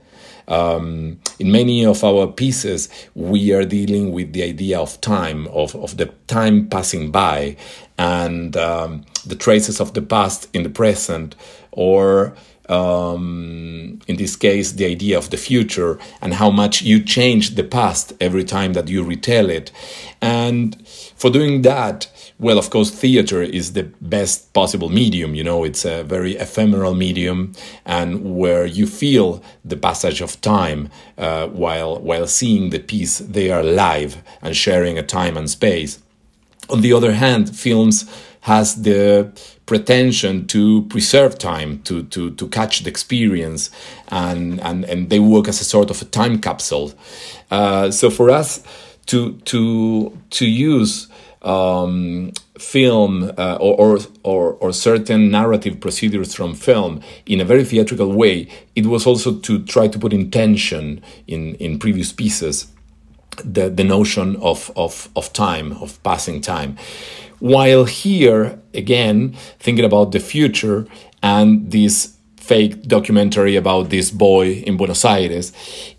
Um, 0.47 1.19
in 1.39 1.51
many 1.51 1.85
of 1.85 2.03
our 2.03 2.25
pieces, 2.27 2.87
we 3.13 3.51
are 3.51 3.65
dealing 3.65 4.13
with 4.13 4.31
the 4.31 4.43
idea 4.43 4.79
of 4.79 4.99
time, 5.01 5.47
of, 5.47 5.75
of 5.75 5.97
the 5.97 6.05
time 6.27 6.69
passing 6.69 7.11
by, 7.11 7.57
and 7.97 8.55
um, 8.55 9.03
the 9.25 9.35
traces 9.35 9.81
of 9.81 9.93
the 9.93 10.01
past 10.01 10.47
in 10.53 10.63
the 10.63 10.69
present, 10.69 11.35
or 11.71 12.33
um, 12.69 14.01
in 14.07 14.17
this 14.17 14.35
case, 14.35 14.73
the 14.73 14.85
idea 14.85 15.17
of 15.17 15.29
the 15.29 15.37
future 15.37 15.99
and 16.21 16.33
how 16.35 16.49
much 16.49 16.81
you 16.81 17.01
change 17.01 17.55
the 17.55 17.63
past 17.63 18.13
every 18.19 18.43
time 18.43 18.73
that 18.73 18.87
you 18.87 19.03
retell 19.03 19.49
it. 19.49 19.71
And 20.21 20.87
for 20.87 21.29
doing 21.29 21.61
that, 21.63 22.07
well, 22.39 22.59
of 22.59 22.69
course, 22.69 22.91
theater 22.91 23.41
is 23.41 23.73
the 23.73 23.83
best 23.99 24.53
possible 24.53 24.89
medium. 24.89 25.33
You 25.33 25.43
know, 25.43 25.63
it's 25.63 25.85
a 25.85 26.03
very 26.03 26.35
ephemeral 26.37 26.93
medium, 26.93 27.53
and 27.85 28.37
where 28.37 28.65
you 28.65 28.85
feel 28.85 29.41
the 29.65 29.77
passage 29.77 30.21
of 30.21 30.39
time 30.41 30.89
uh, 31.17 31.47
while 31.47 31.99
while 31.99 32.27
seeing 32.27 32.69
the 32.69 32.79
piece, 32.79 33.17
they 33.17 33.49
are 33.49 33.63
live 33.63 34.21
and 34.41 34.55
sharing 34.55 34.97
a 34.97 35.03
time 35.03 35.35
and 35.35 35.49
space. 35.49 35.99
On 36.69 36.81
the 36.81 36.93
other 36.93 37.13
hand, 37.13 37.55
films 37.55 38.05
has 38.47 38.81
the 38.83 39.29
pretension 39.65 40.47
to 40.47 40.83
preserve 40.83 41.37
time, 41.37 41.81
to, 41.83 42.03
to, 42.03 42.31
to 42.31 42.47
catch 42.47 42.79
the 42.83 42.89
experience, 42.89 43.69
and, 44.07 44.61
and, 44.61 44.85
and 44.85 45.09
they 45.09 45.19
work 45.19 45.49
as 45.49 45.59
a 45.59 45.65
sort 45.65 45.89
of 45.89 46.01
a 46.01 46.05
time 46.05 46.39
capsule. 46.39 46.93
Uh, 47.51 47.91
so 47.91 48.09
for 48.09 48.29
us 48.29 48.63
to, 49.07 49.33
to, 49.39 50.17
to 50.29 50.45
use 50.45 51.09
um, 51.41 52.31
film 52.57 53.31
uh, 53.37 53.57
or, 53.59 53.99
or, 54.23 54.53
or, 54.53 54.71
certain 54.71 55.29
narrative 55.29 55.79
procedures 55.79 56.33
from 56.33 56.55
film 56.55 57.01
in 57.25 57.41
a 57.41 57.45
very 57.45 57.65
theatrical 57.65 58.11
way, 58.13 58.47
it 58.75 58.85
was 58.85 59.05
also 59.05 59.37
to 59.39 59.63
try 59.65 59.89
to 59.89 59.99
put 59.99 60.13
intention 60.13 61.01
in, 61.27 61.55
in 61.55 61.77
previous 61.77 62.13
pieces 62.13 62.67
the, 63.43 63.69
the 63.69 63.83
notion 63.83 64.35
of, 64.37 64.71
of, 64.75 65.09
of 65.15 65.31
time, 65.33 65.73
of 65.73 66.01
passing 66.03 66.41
time. 66.41 66.77
While 67.39 67.85
here, 67.85 68.59
again, 68.73 69.33
thinking 69.59 69.85
about 69.85 70.11
the 70.11 70.19
future 70.19 70.87
and 71.21 71.71
this 71.71 72.15
fake 72.37 72.83
documentary 72.83 73.55
about 73.55 73.89
this 73.89 74.09
boy 74.09 74.63
in 74.65 74.77
Buenos 74.77 75.03
Aires, 75.03 75.51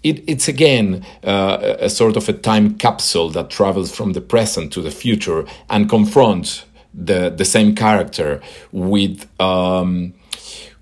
it, 0.02 0.24
it's 0.26 0.48
again 0.48 1.04
uh, 1.22 1.76
a 1.78 1.90
sort 1.90 2.16
of 2.16 2.28
a 2.28 2.32
time 2.32 2.76
capsule 2.76 3.28
that 3.30 3.50
travels 3.50 3.94
from 3.94 4.14
the 4.14 4.20
present 4.20 4.72
to 4.72 4.80
the 4.80 4.90
future 4.90 5.44
and 5.68 5.88
confronts 5.88 6.64
the, 6.94 7.30
the 7.30 7.44
same 7.44 7.74
character 7.74 8.40
with. 8.72 9.28
Um, 9.40 10.14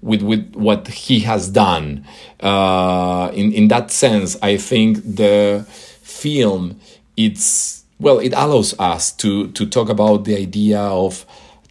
with 0.03 0.23
with 0.23 0.55
what 0.55 0.87
he 0.87 1.21
has 1.21 1.49
done. 1.49 2.07
Uh, 2.39 3.31
in 3.35 3.53
in 3.53 3.69
that 3.69 3.91
sense, 3.91 4.37
I 4.41 4.57
think 4.57 4.99
the 4.99 5.67
film 6.03 6.79
it's 7.17 7.76
well 7.99 8.19
it 8.19 8.33
allows 8.33 8.79
us 8.79 9.13
to 9.13 9.49
to 9.53 9.67
talk 9.67 9.89
about 9.89 10.25
the 10.25 10.37
idea 10.37 10.81
of 10.81 11.27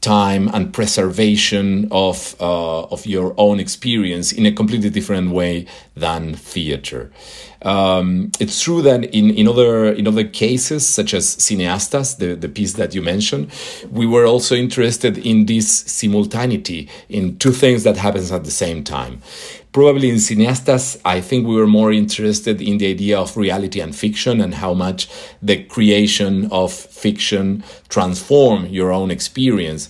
time 0.05 0.47
and 0.53 0.71
preservation 0.71 1.87
of 1.89 2.35
uh, 2.39 2.83
of 2.83 3.07
your 3.07 3.33
own 3.37 3.59
experience 3.59 4.31
in 4.31 4.45
a 4.45 4.51
completely 4.51 4.91
different 4.91 5.31
way 5.31 5.65
than 5.95 6.35
theater. 6.35 7.11
Um, 7.63 8.31
it's 8.39 8.61
true 8.61 8.83
that 8.83 9.05
in, 9.05 9.31
in 9.31 9.47
other 9.47 9.91
in 9.91 10.07
other 10.07 10.23
cases, 10.23 10.87
such 10.87 11.15
as 11.15 11.35
Cineastas, 11.37 12.17
the, 12.19 12.35
the 12.35 12.47
piece 12.47 12.73
that 12.73 12.93
you 12.93 13.01
mentioned, 13.01 13.51
we 13.89 14.05
were 14.05 14.25
also 14.27 14.55
interested 14.55 15.17
in 15.17 15.47
this 15.47 15.67
simultaneity 15.67 16.87
in 17.09 17.39
two 17.39 17.51
things 17.51 17.83
that 17.83 17.97
happens 17.97 18.31
at 18.31 18.43
the 18.43 18.51
same 18.51 18.83
time. 18.83 19.23
Probably 19.75 20.09
in 20.09 20.19
Cineastas, 20.19 20.97
I 21.03 21.19
think 21.19 21.45
we 21.45 21.53
were 21.53 21.67
more 21.67 21.91
interested 21.91 22.61
in 22.61 22.77
the 22.77 22.87
idea 22.87 23.19
of 23.19 23.35
reality 23.35 23.81
and 23.81 23.93
fiction 23.93 24.39
and 24.39 24.55
how 24.55 24.73
much 24.73 25.09
the 25.41 25.65
creation 25.65 26.49
of 26.49 26.71
fiction 26.71 27.61
transform 27.89 28.67
your 28.67 28.93
own 28.93 29.11
experience. 29.11 29.89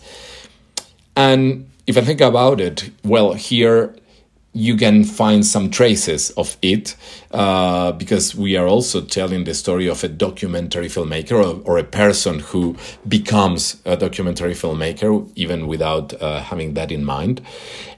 And 1.15 1.69
if 1.85 1.99
I 1.99 2.01
think 2.01 2.19
about 2.19 2.59
it, 2.59 2.89
well, 3.03 3.33
here 3.33 3.95
you 4.53 4.75
can 4.75 5.03
find 5.03 5.45
some 5.45 5.69
traces 5.69 6.31
of 6.31 6.57
it 6.63 6.95
uh, 7.29 7.91
because 7.91 8.33
we 8.33 8.55
are 8.55 8.65
also 8.65 9.01
telling 9.01 9.43
the 9.43 9.53
story 9.53 9.87
of 9.87 10.03
a 10.03 10.07
documentary 10.07 10.87
filmmaker 10.87 11.33
or, 11.33 11.61
or, 11.63 11.77
a 11.77 11.83
person 11.83 12.39
who 12.39 12.75
becomes 13.07 13.81
a 13.83 13.97
documentary 13.97 14.53
filmmaker, 14.53 15.29
even 15.35 15.67
without 15.67 16.19
uh, 16.21 16.41
having 16.41 16.73
that 16.73 16.89
in 16.89 17.03
mind. 17.03 17.41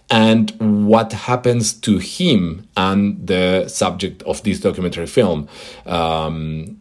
And 0.10 0.52
what 0.88 1.12
happens 1.12 1.74
to 1.74 1.98
him 1.98 2.68
and 2.78 3.28
the 3.28 3.68
subject 3.68 4.24
of 4.24 4.42
this 4.44 4.62
documentary 4.62 5.08
film 5.08 5.50
um, 5.86 6.80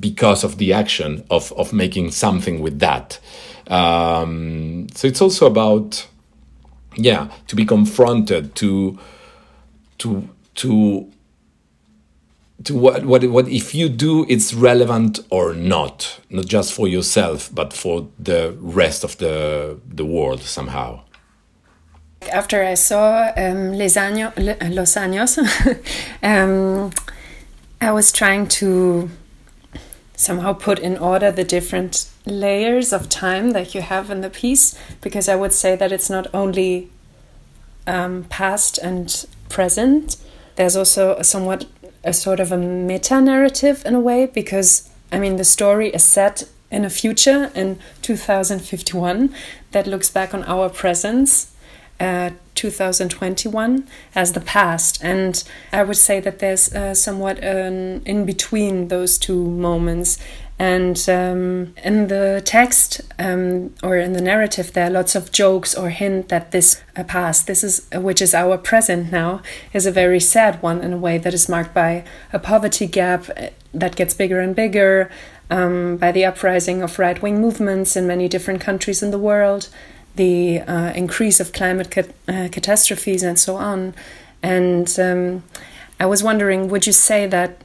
because 0.00 0.42
of 0.42 0.58
the 0.58 0.72
action 0.72 1.24
of, 1.30 1.52
of 1.52 1.72
making 1.72 2.10
something 2.10 2.60
with 2.60 2.80
that. 2.80 3.20
Um, 3.68 4.88
so 4.94 5.06
it's 5.06 5.20
also 5.20 5.46
about 5.46 6.06
yeah 6.96 7.28
to 7.46 7.56
be 7.56 7.64
confronted 7.64 8.54
to 8.56 8.98
to 9.98 10.28
to 10.56 11.10
to 12.64 12.74
what 12.74 13.04
what 13.04 13.24
what 13.30 13.48
if 13.48 13.74
you 13.74 13.88
do 13.88 14.26
it's 14.28 14.52
relevant 14.52 15.20
or 15.30 15.54
not 15.54 16.20
not 16.30 16.46
just 16.46 16.72
for 16.72 16.88
yourself 16.88 17.48
but 17.54 17.72
for 17.72 18.08
the 18.18 18.56
rest 18.60 19.04
of 19.04 19.16
the 19.18 19.78
the 19.86 20.04
world 20.04 20.42
somehow 20.42 21.00
after 22.32 22.62
i 22.62 22.74
saw 22.74 23.32
um, 23.36 23.72
los 23.72 23.96
años 23.96 25.38
um, 26.22 26.90
i 27.80 27.90
was 27.90 28.12
trying 28.12 28.46
to 28.46 29.10
somehow 30.20 30.52
put 30.52 30.78
in 30.78 30.98
order 30.98 31.32
the 31.32 31.44
different 31.44 32.10
layers 32.26 32.92
of 32.92 33.08
time 33.08 33.52
that 33.52 33.74
you 33.74 33.80
have 33.80 34.10
in 34.10 34.20
the 34.20 34.28
piece 34.28 34.78
because 35.00 35.28
I 35.28 35.34
would 35.34 35.52
say 35.52 35.76
that 35.76 35.92
it's 35.92 36.10
not 36.10 36.26
only 36.34 36.90
um, 37.86 38.24
past 38.24 38.76
and 38.78 39.26
present, 39.48 40.16
there's 40.56 40.76
also 40.76 41.16
a 41.16 41.24
somewhat 41.24 41.66
a 42.04 42.12
sort 42.12 42.40
of 42.40 42.52
a 42.52 42.56
meta 42.56 43.20
narrative 43.20 43.82
in 43.84 43.94
a 43.94 44.00
way 44.00 44.26
because 44.26 44.90
I 45.10 45.18
mean 45.18 45.36
the 45.36 45.44
story 45.44 45.88
is 45.88 46.04
set 46.04 46.44
in 46.70 46.84
a 46.84 46.90
future 46.90 47.50
in 47.54 47.78
2051 48.02 49.34
that 49.72 49.86
looks 49.86 50.10
back 50.10 50.32
on 50.32 50.44
our 50.44 50.68
presence 50.68 51.52
uh, 52.00 52.30
2021 52.54 53.86
as 54.14 54.32
the 54.32 54.40
past. 54.40 55.02
And 55.02 55.42
I 55.72 55.82
would 55.82 55.96
say 55.96 56.20
that 56.20 56.40
there's 56.40 56.74
uh, 56.74 56.94
somewhat 56.94 57.38
an 57.38 58.02
in 58.04 58.26
between 58.26 58.88
those 58.88 59.18
two 59.18 59.44
moments. 59.44 60.18
And 60.58 60.98
um, 61.08 61.74
in 61.82 62.08
the 62.08 62.42
text 62.44 63.00
um, 63.18 63.74
or 63.82 63.96
in 63.96 64.12
the 64.12 64.20
narrative, 64.20 64.74
there 64.74 64.88
are 64.88 64.90
lots 64.90 65.14
of 65.14 65.32
jokes 65.32 65.74
or 65.74 65.88
hint 65.88 66.28
that 66.28 66.50
this 66.50 66.82
uh, 66.96 67.04
past, 67.04 67.46
this 67.46 67.64
is 67.64 67.88
uh, 67.94 68.00
which 68.00 68.20
is 68.20 68.34
our 68.34 68.58
present 68.58 69.10
now, 69.10 69.40
is 69.72 69.86
a 69.86 69.92
very 69.92 70.20
sad 70.20 70.60
one 70.62 70.82
in 70.82 70.92
a 70.92 70.98
way 70.98 71.16
that 71.16 71.32
is 71.32 71.48
marked 71.48 71.72
by 71.72 72.04
a 72.30 72.38
poverty 72.38 72.86
gap 72.86 73.30
uh, 73.38 73.46
that 73.72 73.96
gets 73.96 74.12
bigger 74.12 74.40
and 74.40 74.54
bigger, 74.54 75.10
um, 75.48 75.96
by 75.96 76.12
the 76.12 76.24
uprising 76.24 76.82
of 76.82 76.98
right 76.98 77.22
wing 77.22 77.40
movements 77.40 77.96
in 77.96 78.06
many 78.06 78.28
different 78.28 78.60
countries 78.60 79.02
in 79.02 79.10
the 79.10 79.18
world, 79.18 79.68
the 80.16 80.60
uh, 80.60 80.92
increase 80.94 81.40
of 81.40 81.52
climate 81.52 81.90
cat 81.90 82.10
uh, 82.28 82.48
catastrophes 82.50 83.22
and 83.22 83.38
so 83.38 83.56
on. 83.56 83.94
And 84.42 84.98
um, 84.98 85.42
I 85.98 86.06
was 86.06 86.22
wondering, 86.22 86.68
would 86.68 86.86
you 86.86 86.92
say 86.92 87.26
that 87.26 87.62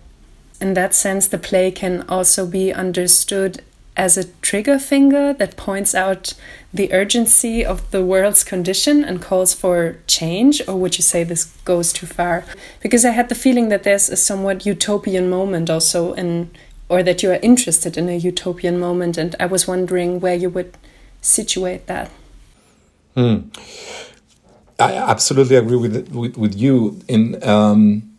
in 0.62 0.74
that 0.74 0.94
sense 0.94 1.28
the 1.28 1.38
play 1.38 1.72
can 1.72 2.04
also 2.08 2.46
be 2.46 2.74
understood 2.74 3.62
as 3.98 4.18
a 4.18 4.26
trigger 4.42 4.78
finger 4.78 5.34
that 5.34 5.56
points 5.56 5.96
out 5.96 6.34
the 6.74 6.92
urgency 6.92 7.64
of 7.64 7.90
the 7.92 8.04
world's 8.04 8.44
condition 8.44 9.04
and 9.04 9.22
calls 9.22 9.54
for 9.54 9.98
change? 10.08 10.62
Or 10.68 10.76
would 10.76 10.98
you 10.98 11.04
say 11.04 11.24
this 11.24 11.46
goes 11.64 11.94
too 11.94 12.06
far? 12.06 12.44
Because 12.82 13.06
I 13.06 13.12
had 13.12 13.30
the 13.30 13.36
feeling 13.36 13.70
that 13.70 13.84
there's 13.84 14.10
a 14.10 14.18
somewhat 14.18 14.66
utopian 14.66 15.30
moment 15.30 15.70
also 15.70 16.14
in 16.14 16.52
or 16.88 17.02
that 17.02 17.24
you 17.24 17.32
are 17.32 17.40
interested 17.42 17.98
in 17.98 18.10
a 18.10 18.16
utopian 18.18 18.80
moment 18.80 19.18
and 19.18 19.36
I 19.40 19.48
was 19.48 19.68
wondering 19.68 20.20
where 20.20 20.36
you 20.36 20.50
would 20.52 20.78
situate 21.22 21.88
that. 21.88 22.12
Mm. 23.16 23.50
I 24.78 24.94
absolutely 24.94 25.56
agree 25.56 25.78
with 25.78 26.10
with, 26.10 26.38
with 26.38 26.56
you. 26.56 27.00
In 27.08 27.42
um, 27.48 28.16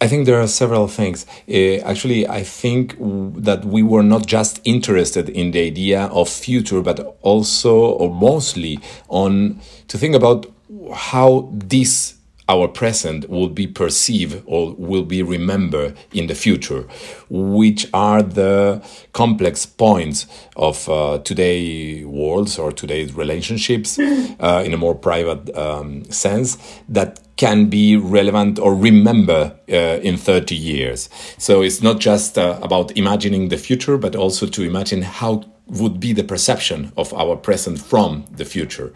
I 0.00 0.06
think 0.06 0.26
there 0.26 0.40
are 0.40 0.46
several 0.46 0.86
things. 0.86 1.26
Uh, 1.48 1.78
actually, 1.84 2.28
I 2.28 2.44
think 2.44 2.96
that 3.00 3.64
we 3.64 3.82
were 3.82 4.04
not 4.04 4.26
just 4.26 4.60
interested 4.64 5.28
in 5.28 5.50
the 5.50 5.66
idea 5.66 6.04
of 6.06 6.28
future, 6.28 6.82
but 6.82 7.18
also 7.22 7.74
or 7.74 8.14
mostly 8.14 8.78
on 9.08 9.60
to 9.88 9.98
think 9.98 10.14
about 10.14 10.46
how 10.94 11.48
this 11.52 12.14
our 12.48 12.66
present 12.66 13.28
will 13.28 13.48
be 13.48 13.66
perceived 13.66 14.42
or 14.46 14.74
will 14.78 15.04
be 15.04 15.22
remembered 15.22 15.96
in 16.12 16.26
the 16.26 16.34
future, 16.34 16.86
which 17.28 17.86
are 17.92 18.22
the 18.22 18.82
complex 19.12 19.66
points 19.66 20.26
of 20.56 20.88
uh, 20.88 21.18
today's 21.18 22.06
worlds 22.06 22.58
or 22.58 22.72
today's 22.72 23.12
relationships 23.14 23.98
uh, 24.40 24.62
in 24.64 24.72
a 24.72 24.76
more 24.76 24.94
private 24.94 25.54
um, 25.56 26.04
sense 26.04 26.56
that 26.88 27.20
can 27.36 27.66
be 27.66 27.96
relevant 27.96 28.58
or 28.58 28.74
remember 28.74 29.56
uh, 29.70 30.00
in 30.02 30.16
30 30.16 30.56
years. 30.56 31.08
So 31.38 31.62
it's 31.62 31.82
not 31.82 32.00
just 32.00 32.36
uh, 32.36 32.58
about 32.62 32.96
imagining 32.96 33.48
the 33.48 33.58
future, 33.58 33.96
but 33.96 34.16
also 34.16 34.46
to 34.46 34.62
imagine 34.62 35.02
how 35.02 35.44
would 35.66 36.00
be 36.00 36.12
the 36.12 36.24
perception 36.24 36.92
of 36.96 37.12
our 37.14 37.36
present 37.36 37.78
from 37.78 38.24
the 38.30 38.44
future. 38.44 38.92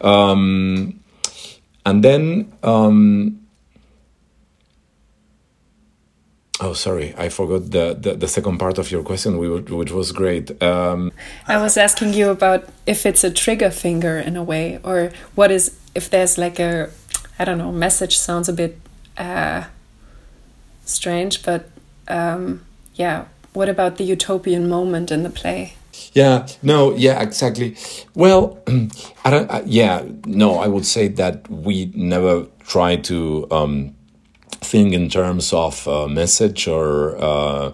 Um, 0.00 1.00
and 1.86 2.02
then, 2.02 2.52
um, 2.62 3.40
oh, 6.60 6.72
sorry, 6.72 7.14
I 7.16 7.28
forgot 7.28 7.70
the, 7.70 7.94
the, 7.94 8.14
the, 8.14 8.28
second 8.28 8.58
part 8.58 8.78
of 8.78 8.90
your 8.90 9.02
question, 9.02 9.38
which 9.38 9.90
was 9.90 10.12
great. 10.12 10.62
Um, 10.62 11.12
I 11.46 11.58
was 11.58 11.76
asking 11.76 12.14
you 12.14 12.30
about 12.30 12.68
if 12.86 13.04
it's 13.04 13.24
a 13.24 13.30
trigger 13.30 13.70
finger 13.70 14.18
in 14.18 14.36
a 14.36 14.42
way, 14.42 14.78
or 14.82 15.12
what 15.34 15.50
is, 15.50 15.76
if 15.94 16.08
there's 16.10 16.38
like 16.38 16.58
a, 16.58 16.90
I 17.38 17.44
don't 17.44 17.58
know, 17.58 17.72
message 17.72 18.16
sounds 18.18 18.48
a 18.48 18.52
bit 18.52 18.78
uh, 19.18 19.64
strange, 20.84 21.42
but 21.42 21.68
um, 22.08 22.64
yeah, 22.94 23.26
what 23.52 23.68
about 23.68 23.98
the 23.98 24.04
utopian 24.04 24.68
moment 24.68 25.10
in 25.10 25.22
the 25.22 25.30
play? 25.30 25.74
Yeah, 26.12 26.46
no, 26.62 26.94
yeah, 26.94 27.20
exactly. 27.20 27.76
Well, 28.14 28.58
I 29.24 29.30
don't, 29.30 29.50
uh, 29.50 29.62
yeah, 29.66 30.04
no, 30.26 30.58
I 30.58 30.68
would 30.68 30.86
say 30.86 31.08
that 31.08 31.48
we 31.50 31.86
never 31.94 32.46
try 32.66 32.96
to 32.96 33.46
um, 33.50 33.94
think 34.50 34.94
in 34.94 35.08
terms 35.08 35.52
of 35.52 35.86
uh, 35.88 36.08
message 36.08 36.68
or. 36.68 37.16
Uh, 37.18 37.72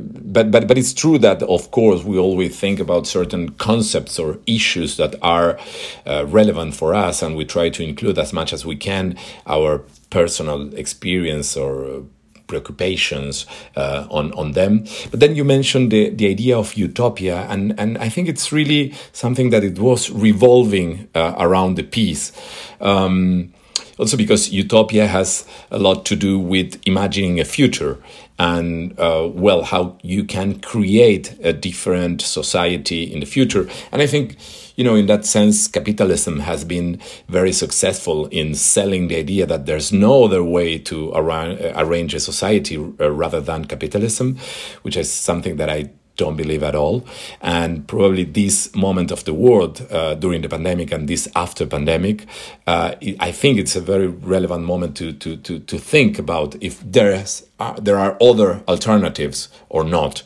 but 0.00 0.50
but 0.50 0.66
but 0.66 0.78
it's 0.78 0.94
true 0.94 1.18
that 1.18 1.42
of 1.42 1.70
course 1.70 2.02
we 2.02 2.16
always 2.16 2.58
think 2.58 2.80
about 2.80 3.06
certain 3.06 3.50
concepts 3.50 4.18
or 4.18 4.38
issues 4.46 4.96
that 4.96 5.14
are 5.20 5.58
uh, 6.06 6.24
relevant 6.28 6.74
for 6.74 6.94
us 6.94 7.22
and 7.22 7.36
we 7.36 7.44
try 7.44 7.68
to 7.68 7.82
include 7.82 8.18
as 8.18 8.32
much 8.32 8.54
as 8.54 8.64
we 8.64 8.74
can 8.74 9.14
our 9.46 9.84
personal 10.08 10.72
experience 10.74 11.58
or 11.58 12.04
preoccupations 12.46 13.46
uh, 13.76 14.06
on 14.10 14.32
on 14.32 14.52
them. 14.52 14.84
But 15.10 15.20
then 15.20 15.36
you 15.36 15.44
mentioned 15.44 15.90
the, 15.90 16.10
the 16.10 16.28
idea 16.28 16.58
of 16.58 16.74
utopia, 16.74 17.46
and 17.48 17.78
and 17.78 17.98
I 17.98 18.08
think 18.08 18.28
it's 18.28 18.52
really 18.52 18.94
something 19.12 19.50
that 19.50 19.64
it 19.64 19.78
was 19.78 20.10
revolving 20.10 21.08
uh, 21.14 21.34
around 21.38 21.76
the 21.76 21.84
piece. 21.84 22.32
Um, 22.80 23.52
also 23.98 24.16
because 24.16 24.50
utopia 24.50 25.06
has 25.06 25.46
a 25.70 25.78
lot 25.78 26.04
to 26.06 26.16
do 26.16 26.38
with 26.38 26.80
imagining 26.86 27.38
a 27.38 27.44
future 27.44 27.98
and 28.38 28.98
uh, 28.98 29.28
well 29.32 29.62
how 29.62 29.96
you 30.02 30.24
can 30.24 30.58
create 30.60 31.36
a 31.42 31.52
different 31.52 32.20
society 32.20 33.04
in 33.04 33.20
the 33.20 33.26
future 33.26 33.68
and 33.92 34.02
i 34.02 34.06
think 34.06 34.36
you 34.76 34.84
know 34.84 34.94
in 34.94 35.06
that 35.06 35.24
sense 35.24 35.68
capitalism 35.68 36.40
has 36.40 36.64
been 36.64 37.00
very 37.28 37.52
successful 37.52 38.26
in 38.26 38.54
selling 38.54 39.08
the 39.08 39.16
idea 39.16 39.46
that 39.46 39.66
there's 39.66 39.92
no 39.92 40.24
other 40.24 40.42
way 40.42 40.78
to 40.78 41.12
arrange 41.14 42.14
a 42.14 42.20
society 42.20 42.76
uh, 42.76 43.10
rather 43.10 43.40
than 43.40 43.64
capitalism 43.64 44.36
which 44.82 44.96
is 44.96 45.12
something 45.12 45.56
that 45.56 45.70
i 45.70 45.90
don't 46.16 46.36
believe 46.36 46.62
at 46.62 46.74
all. 46.74 47.04
And 47.40 47.86
probably 47.86 48.24
this 48.24 48.74
moment 48.74 49.10
of 49.10 49.24
the 49.24 49.34
world 49.34 49.86
uh, 49.90 50.14
during 50.14 50.42
the 50.42 50.48
pandemic 50.48 50.92
and 50.92 51.08
this 51.08 51.28
after 51.34 51.66
pandemic, 51.66 52.26
uh, 52.66 52.94
I 53.18 53.32
think 53.32 53.58
it's 53.58 53.76
a 53.76 53.80
very 53.80 54.06
relevant 54.06 54.64
moment 54.64 54.96
to 54.98 55.12
to 55.12 55.36
to, 55.36 55.58
to 55.58 55.78
think 55.78 56.18
about 56.18 56.54
if 56.62 56.80
there's 56.80 57.46
uh, 57.58 57.74
there 57.80 57.98
are 57.98 58.16
other 58.20 58.62
alternatives 58.68 59.48
or 59.68 59.84
not, 59.84 60.22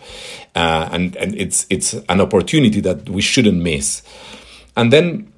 uh, 0.54 0.88
and 0.92 1.16
and 1.16 1.34
it's 1.36 1.66
it's 1.70 1.94
an 2.08 2.20
opportunity 2.20 2.80
that 2.80 3.08
we 3.08 3.22
shouldn't 3.22 3.62
miss. 3.62 4.02
And 4.76 4.92
then, 4.92 5.32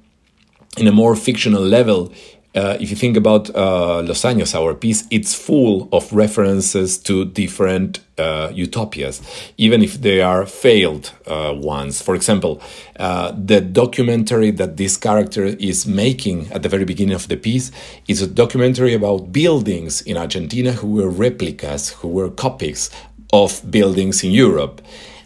in 0.77 0.87
a 0.87 0.91
more 0.91 1.15
fictional 1.15 1.63
level, 1.63 2.11
uh, 2.55 2.77
if 2.79 2.89
you 2.89 2.95
think 2.95 3.15
about 3.15 3.49
uh, 3.55 4.01
Los 4.01 4.23
Años, 4.23 4.55
our 4.55 4.73
piece, 4.73 5.05
it's 5.11 5.35
full 5.35 5.87
of 5.91 6.11
references 6.11 6.97
to 6.97 7.25
different 7.25 7.99
uh, 8.17 8.51
utopias, 8.51 9.21
even 9.57 9.83
if 9.83 10.01
they 10.01 10.19
are 10.21 10.45
failed 10.47 11.13
uh, 11.27 11.53
ones. 11.55 12.01
For 12.01 12.15
example, 12.15 12.59
uh, 12.99 13.33
the 13.37 13.61
documentary 13.61 14.49
that 14.51 14.77
this 14.77 14.97
character 14.97 15.45
is 15.45 15.85
making 15.85 16.51
at 16.51 16.63
the 16.63 16.69
very 16.69 16.85
beginning 16.85 17.15
of 17.15 17.27
the 17.27 17.37
piece 17.37 17.71
is 18.07 18.21
a 18.21 18.27
documentary 18.27 18.95
about 18.95 19.31
buildings 19.31 20.01
in 20.01 20.17
Argentina 20.17 20.71
who 20.71 20.87
were 20.87 21.09
replicas, 21.09 21.89
who 21.89 22.07
were 22.07 22.31
copies 22.31 22.89
of 23.31 23.61
buildings 23.69 24.23
in 24.23 24.31
Europe 24.31 24.81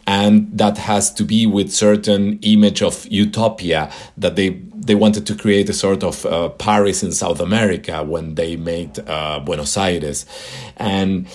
and 0.06 0.50
that 0.58 0.78
has 0.78 1.14
to 1.14 1.24
be 1.24 1.46
with 1.46 1.72
certain 1.72 2.40
image 2.42 2.82
of 2.82 3.06
utopia 3.08 3.92
that 4.18 4.36
they 4.36 4.62
they 4.86 4.96
wanted 4.96 5.26
to 5.26 5.36
create 5.36 5.70
a 5.70 5.74
sort 5.74 6.04
of 6.04 6.26
uh, 6.26 6.50
Paris 6.50 7.04
in 7.04 7.12
South 7.12 7.40
America 7.40 8.04
when 8.04 8.36
they 8.36 8.56
made 8.56 9.00
uh, 9.08 9.40
Buenos 9.40 9.78
Aires. 9.78 10.26
And 10.76 11.28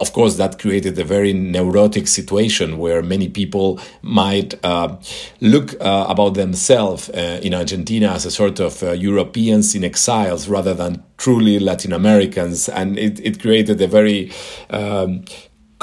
of 0.00 0.12
course, 0.12 0.36
that 0.36 0.58
created 0.58 0.98
a 0.98 1.04
very 1.04 1.32
neurotic 1.32 2.08
situation 2.08 2.78
where 2.78 3.02
many 3.02 3.28
people 3.28 3.78
might 4.00 4.54
uh, 4.64 4.96
look 5.40 5.74
uh, 5.80 6.06
about 6.08 6.34
themselves 6.34 7.10
uh, 7.10 7.40
in 7.42 7.52
Argentina 7.52 8.08
as 8.08 8.24
a 8.24 8.30
sort 8.30 8.58
of 8.58 8.82
uh, 8.82 8.92
Europeans 8.92 9.74
in 9.74 9.84
exiles 9.84 10.48
rather 10.48 10.72
than 10.72 11.02
truly 11.18 11.58
Latin 11.58 11.92
Americans. 11.92 12.68
And 12.70 12.98
it, 12.98 13.20
it 13.20 13.40
created 13.40 13.80
a 13.82 13.86
very 13.86 14.32
um, 14.70 15.24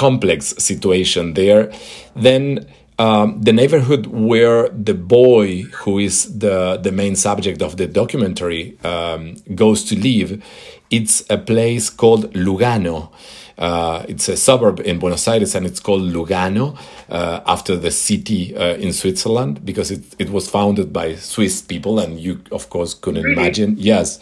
complex 0.01 0.55
situation 0.57 1.35
there. 1.35 1.71
Then 2.15 2.65
um, 2.97 3.39
the 3.39 3.53
neighborhood 3.53 4.07
where 4.07 4.67
the 4.69 4.95
boy, 4.95 5.61
who 5.83 5.99
is 5.99 6.39
the, 6.39 6.79
the 6.81 6.91
main 6.91 7.15
subject 7.15 7.61
of 7.61 7.77
the 7.77 7.85
documentary, 7.85 8.63
um, 8.83 9.35
goes 9.53 9.83
to 9.89 9.95
live, 9.95 10.43
it's 10.89 11.23
a 11.29 11.37
place 11.37 11.91
called 11.91 12.33
Lugano. 12.33 13.11
Uh, 13.59 14.03
it's 14.07 14.27
a 14.27 14.35
suburb 14.35 14.79
in 14.79 14.97
Buenos 14.97 15.27
Aires 15.27 15.53
and 15.53 15.67
it's 15.67 15.79
called 15.79 16.01
Lugano 16.01 16.75
uh, 17.09 17.41
after 17.45 17.75
the 17.75 17.91
city 17.91 18.55
uh, 18.55 18.73
in 18.77 18.91
Switzerland 18.91 19.63
because 19.63 19.91
it, 19.91 20.03
it 20.17 20.31
was 20.31 20.49
founded 20.49 20.91
by 20.91 21.13
Swiss 21.15 21.61
people 21.61 21.99
and 21.99 22.19
you, 22.19 22.41
of 22.51 22.71
course, 22.71 22.95
couldn't 22.95 23.23
really? 23.23 23.39
imagine. 23.39 23.75
Yes 23.77 24.19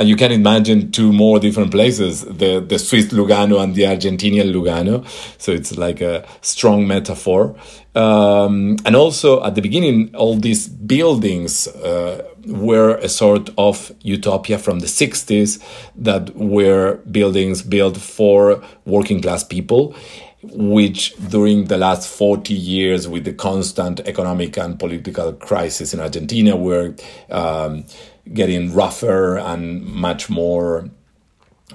and 0.00 0.08
you 0.08 0.16
can 0.16 0.32
imagine 0.32 0.90
two 0.90 1.12
more 1.12 1.38
different 1.38 1.70
places 1.70 2.22
the 2.24 2.58
the 2.58 2.78
Swiss 2.78 3.08
Lugano 3.12 3.62
and 3.62 3.74
the 3.74 3.82
Argentinian 3.82 4.50
Lugano. 4.50 5.06
So 5.38 5.52
it's 5.52 5.76
like 5.76 6.00
a 6.00 6.26
strong 6.40 6.88
metaphor. 6.88 7.54
Um, 7.94 8.78
and 8.86 8.96
also 8.96 9.44
at 9.44 9.56
the 9.56 9.60
beginning 9.60 10.14
all 10.14 10.36
these 10.36 10.68
buildings 10.68 11.68
uh, 11.68 12.24
were 12.46 12.94
a 12.96 13.08
sort 13.10 13.50
of 13.58 13.92
utopia 14.00 14.58
from 14.58 14.78
the 14.78 14.86
60s 14.86 15.60
that 15.96 16.34
were 16.34 17.00
buildings 17.10 17.60
built 17.62 17.98
for 17.98 18.62
working 18.86 19.20
class 19.20 19.44
people 19.44 19.94
which 20.42 21.14
during 21.28 21.66
the 21.66 21.76
last 21.76 22.08
40 22.08 22.54
years 22.54 23.06
with 23.06 23.24
the 23.24 23.32
constant 23.32 24.00
economic 24.00 24.56
and 24.56 24.78
political 24.78 25.34
crisis 25.34 25.92
in 25.92 26.00
Argentina 26.00 26.56
were 26.56 26.94
um, 27.30 27.84
getting 28.32 28.74
rougher 28.74 29.38
and 29.38 29.84
much 29.84 30.30
more 30.30 30.90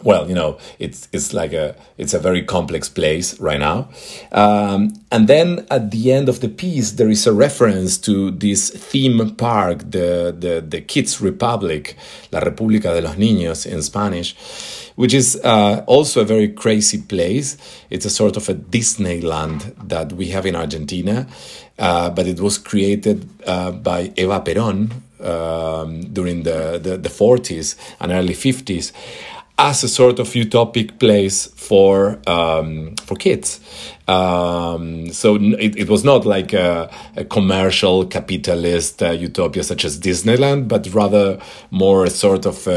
well, 0.04 0.28
you 0.28 0.36
know, 0.36 0.58
it's 0.80 1.08
it's 1.14 1.34
like 1.34 1.54
a 1.54 1.76
it's 1.98 2.14
a 2.14 2.20
very 2.20 2.44
complex 2.44 2.90
place 2.90 3.40
right 3.40 3.60
now. 3.60 3.90
Um, 4.32 4.94
and 5.12 5.28
then 5.28 5.66
at 5.72 5.92
the 5.92 6.12
end 6.12 6.28
of 6.28 6.42
the 6.42 6.50
piece, 6.50 6.94
there 6.94 7.10
is 7.10 7.26
a 7.26 7.34
reference 7.34 7.98
to 8.00 8.32
this 8.32 8.70
theme 8.70 9.36
park, 9.36 9.80
the 9.80 10.36
the 10.38 10.64
the 10.68 10.82
Kids 10.82 11.22
Republic, 11.22 11.96
La 12.32 12.40
República 12.40 12.94
de 12.94 13.02
los 13.02 13.16
Niños 13.16 13.66
in 13.66 13.82
Spanish, 13.82 14.36
which 14.96 15.14
is 15.14 15.40
uh, 15.44 15.84
also 15.88 16.22
a 16.22 16.26
very 16.26 16.50
crazy 16.50 17.02
place. 17.02 17.58
It's 17.90 18.06
a 18.06 18.10
sort 18.10 18.36
of 18.38 18.50
a 18.50 18.54
Disneyland 18.54 19.88
that 19.88 20.14
we 20.14 20.28
have 20.28 20.46
in 20.46 20.56
Argentina, 20.56 21.28
uh, 21.80 22.10
but 22.10 22.28
it 22.28 22.40
was 22.40 22.58
created 22.58 23.30
uh, 23.48 23.72
by 23.72 24.12
Eva 24.18 24.42
Perón, 24.42 24.92
um, 25.22 26.02
during 26.14 26.44
the, 26.44 26.80
the, 26.82 26.98
the 26.98 27.10
40s 27.10 27.76
and 28.00 28.12
early 28.12 28.34
50s 28.34 28.92
as 29.58 29.84
a 29.84 29.88
sort 29.88 30.20
of 30.20 30.28
utopic 30.30 31.00
place 31.00 31.46
for 31.46 32.20
um, 32.28 32.96
for 32.98 33.16
kids. 33.16 33.62
Um, 34.08 35.10
so 35.14 35.36
it, 35.36 35.78
it 35.78 35.90
was 35.90 36.04
not 36.04 36.26
like 36.26 36.52
a, 36.52 36.94
a 37.16 37.24
commercial 37.24 38.06
capitalist 38.06 39.02
uh, 39.02 39.12
utopia 39.12 39.64
such 39.64 39.86
as 39.86 39.98
Disneyland, 40.00 40.68
but 40.68 40.94
rather 40.94 41.40
more 41.72 42.04
a 42.04 42.10
sort 42.10 42.46
of 42.46 42.68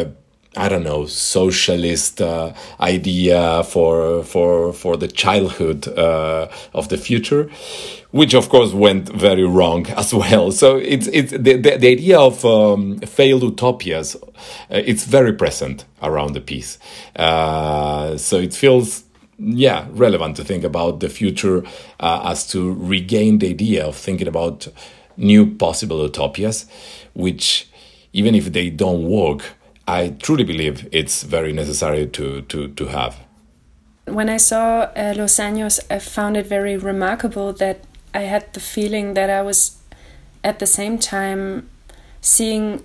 I 0.57 0.68
don't 0.68 0.83
know, 0.83 1.07
socialist 1.07 2.20
uh, 2.20 2.53
idea 2.81 3.62
for 3.64 4.24
for 4.24 4.72
for 4.72 4.96
the 4.96 5.07
childhood 5.07 5.87
uh, 5.87 6.48
of 6.74 6.88
the 6.88 6.96
future, 6.96 7.51
which 8.11 8.35
of 8.35 8.49
course 8.49 8.73
went 8.73 9.09
very 9.09 9.44
wrong 9.44 9.87
as 9.97 10.14
well. 10.14 10.51
So 10.53 10.77
it's 10.77 11.07
it's 11.09 11.33
the 11.33 11.57
the, 11.57 11.77
the 11.77 11.88
idea 11.88 12.18
of 12.18 12.44
um, 12.44 12.99
failed 13.01 13.42
utopias. 13.42 14.16
Uh, 14.16 14.27
it's 14.71 15.05
very 15.05 15.33
present 15.33 15.85
around 16.03 16.35
the 16.35 16.40
piece. 16.40 16.79
Uh, 17.16 18.16
so 18.16 18.38
it 18.38 18.55
feels 18.55 19.05
yeah 19.38 19.87
relevant 19.90 20.37
to 20.37 20.44
think 20.44 20.64
about 20.64 21.01
the 21.01 21.09
future 21.09 21.62
uh, 22.01 22.23
as 22.25 22.47
to 22.49 22.73
regain 22.75 23.38
the 23.38 23.51
idea 23.51 23.87
of 23.87 23.97
thinking 23.97 24.27
about 24.29 24.68
new 25.16 25.47
possible 25.57 26.03
utopias, 26.03 26.66
which 27.14 27.68
even 28.12 28.35
if 28.35 28.53
they 28.53 28.71
don't 28.71 29.05
work 29.05 29.59
I 29.88 30.11
truly 30.11 30.44
believe 30.44 30.87
it's 30.92 31.23
very 31.23 31.55
necessary 31.55 32.07
to, 32.09 32.42
to, 32.42 32.68
to 32.68 32.87
have. 32.88 33.16
When 34.05 34.29
I 34.29 34.37
saw 34.37 34.81
uh, 34.94 35.14
Los 35.16 35.37
Años, 35.38 35.81
I 35.90 35.99
found 35.99 36.37
it 36.37 36.47
very 36.47 36.77
remarkable 36.77 37.55
that 37.55 37.87
I 38.18 38.22
had 38.22 38.52
the 38.52 38.61
feeling 38.61 39.14
that 39.14 39.31
I 39.31 39.42
was 39.42 39.76
at 40.42 40.59
the 40.59 40.66
same 40.66 40.98
time 40.98 41.68
seeing 42.20 42.83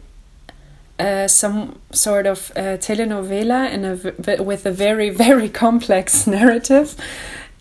uh, 1.00 1.28
some 1.28 1.80
sort 1.92 2.28
of 2.28 2.52
uh, 2.56 2.78
telenovela 2.78 3.72
in 3.72 3.84
a 3.84 4.44
with 4.44 4.68
a 4.68 4.72
very 4.72 5.10
very 5.26 5.50
complex 5.50 6.28
narrative, 6.38 6.96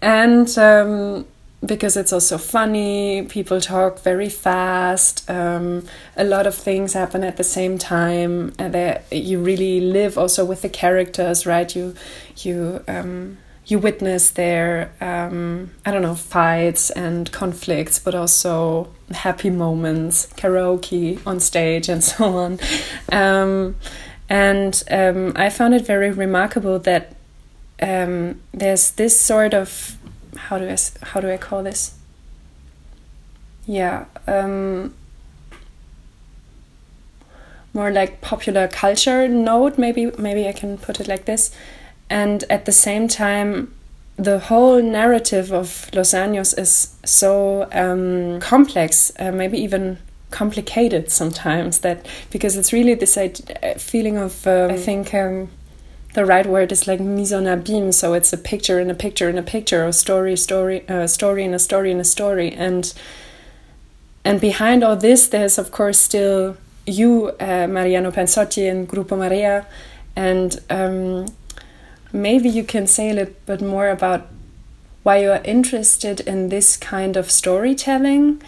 and 0.02 0.48
um, 0.58 1.24
because 1.64 1.96
it's 1.96 2.12
also 2.12 2.37
funny. 2.37 3.22
People 3.22 3.58
talk 3.58 4.00
very 4.00 4.28
fast. 4.28 5.30
Um, 5.30 5.87
a 6.14 6.24
lot 6.24 6.46
of 6.46 6.54
things 6.54 6.92
happen 6.92 7.24
at 7.24 7.38
the 7.38 7.44
same 7.44 7.78
time, 7.78 8.52
and 8.58 9.00
you 9.11 9.38
really 9.38 9.80
live 9.80 10.18
also 10.18 10.44
with 10.44 10.61
the 10.61 10.68
characters, 10.68 11.46
right? 11.46 11.74
You 11.74 11.94
you 12.37 12.85
um, 12.87 13.38
you 13.66 13.79
witness 13.79 14.31
their 14.31 14.92
um, 15.01 15.70
I 15.87 15.90
don't 15.92 16.03
know 16.03 16.14
fights 16.14 16.90
and 16.90 17.31
conflicts, 17.31 17.98
but 17.98 18.14
also 18.14 18.88
happy 19.12 19.51
moments, 19.51 20.27
karaoke 20.37 21.25
on 21.27 21.40
stage, 21.40 21.88
and 21.88 22.03
so 22.12 22.37
on. 22.37 22.59
Um, 23.11 23.77
and 24.29 24.83
um, 24.90 25.33
I 25.37 25.51
found 25.51 25.75
it 25.75 25.87
very 25.87 26.11
remarkable 26.11 26.79
that 26.81 27.14
um, 27.81 28.40
there's 28.53 28.92
this 28.92 29.18
sort 29.20 29.55
of 29.55 29.96
how 30.37 30.59
do 30.59 30.68
I 30.68 30.77
how 31.03 31.20
do 31.20 31.31
I 31.31 31.37
call 31.37 31.62
this? 31.62 31.94
Yeah, 33.66 34.07
um, 34.27 34.94
more 37.72 37.92
like 37.92 38.20
popular 38.20 38.66
culture 38.66 39.29
note. 39.29 39.79
Maybe 39.79 40.11
maybe 40.18 40.48
I 40.48 40.53
can 40.53 40.79
put 40.79 40.98
it 40.98 41.07
like 41.07 41.27
this 41.27 41.55
and 42.12 42.44
at 42.51 42.66
the 42.66 42.72
same 42.72 43.09
time 43.09 43.72
the 44.16 44.38
whole 44.38 44.83
narrative 44.83 45.53
of 45.53 45.88
Los 45.94 46.12
Años 46.12 46.57
is 46.59 46.94
so 47.05 47.68
um, 47.72 48.38
complex, 48.40 49.11
uh, 49.18 49.33
maybe 49.33 49.59
even 49.59 49.98
complicated 50.31 51.11
sometimes. 51.11 51.79
That 51.79 52.07
because 52.31 52.57
it's 52.57 52.72
really 52.72 52.94
this 52.94 53.16
uh, 53.16 53.31
feeling 53.79 54.18
of 54.18 54.46
um, 54.46 54.70
I 54.70 54.77
think 54.77 55.14
um, 55.14 55.48
the 56.12 56.27
right 56.27 56.46
word 56.46 56.70
is 56.72 56.87
like 56.87 57.01
mise 57.01 57.33
en 57.33 57.44
abîme. 57.44 57.92
So 57.94 58.12
it's 58.12 58.33
a 58.33 58.38
picture 58.38 58.79
in 58.79 58.90
a 58.90 58.94
picture 58.94 59.31
in 59.31 59.38
a 59.38 59.42
picture, 59.42 59.87
a 59.87 59.92
story, 59.92 60.37
story, 60.37 60.87
uh, 60.88 61.07
story 61.07 61.44
in 61.44 61.55
a 61.55 61.59
story 61.59 61.90
in 61.90 61.98
a 61.98 62.05
story, 62.05 62.53
and 62.53 62.92
and 64.25 64.40
behind 64.40 64.85
all 64.85 64.96
this, 64.96 65.29
there's 65.29 65.59
of 65.59 65.70
course 65.70 65.98
still 65.98 66.57
you, 66.87 67.33
uh, 67.40 67.66
Mariano 67.66 68.11
Pensotti, 68.11 68.70
and 68.70 68.88
Grupo 68.88 69.16
Marea, 69.16 69.64
and 70.14 70.61
um, 70.68 71.27
maybe 72.12 72.48
you 72.48 72.64
can 72.64 72.87
say 72.87 73.11
a 73.11 73.14
little 73.14 73.35
bit 73.46 73.61
more 73.61 73.88
about 73.88 74.29
why 75.03 75.18
you 75.18 75.31
are 75.31 75.42
interested 75.44 76.20
in 76.20 76.48
this 76.48 76.77
kind 76.77 77.16
of 77.16 77.31
storytelling. 77.31 78.40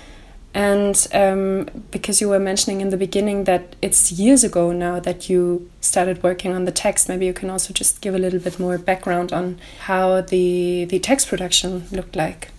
And 0.53 1.09
um, 1.13 1.69
because 1.91 2.21
you 2.21 2.29
were 2.29 2.39
mentioning 2.39 2.81
in 2.81 2.91
the 2.91 2.97
beginning 2.97 3.43
that 3.45 3.75
it's 3.83 4.13
years 4.13 4.45
ago 4.45 4.71
now 4.71 5.01
that 5.01 5.29
you 5.29 5.69
started 5.81 6.23
working 6.23 6.53
on 6.53 6.65
the 6.65 6.71
text, 6.71 7.09
maybe 7.09 7.27
you 7.27 7.33
can 7.33 7.51
also 7.51 7.75
just 7.75 8.01
give 8.01 8.15
a 8.15 8.19
little 8.19 8.39
bit 8.39 8.61
more 8.61 8.79
background 8.79 9.33
on 9.33 9.59
how 9.81 10.21
the 10.21 10.85
the 10.85 11.01
text 11.01 11.27
production 11.27 11.89
looked 11.91 12.15
like. 12.15 12.51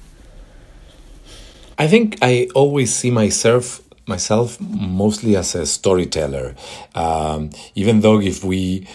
I 1.77 1.87
think 1.87 2.17
I 2.21 2.49
always 2.53 2.93
see 2.93 3.11
myself 3.11 3.81
myself 4.07 4.59
mostly 4.59 5.37
as 5.37 5.55
a 5.55 5.65
storyteller, 5.65 6.55
um, 6.95 7.49
even 7.75 8.01
though 8.01 8.19
if 8.19 8.43
we, 8.43 8.87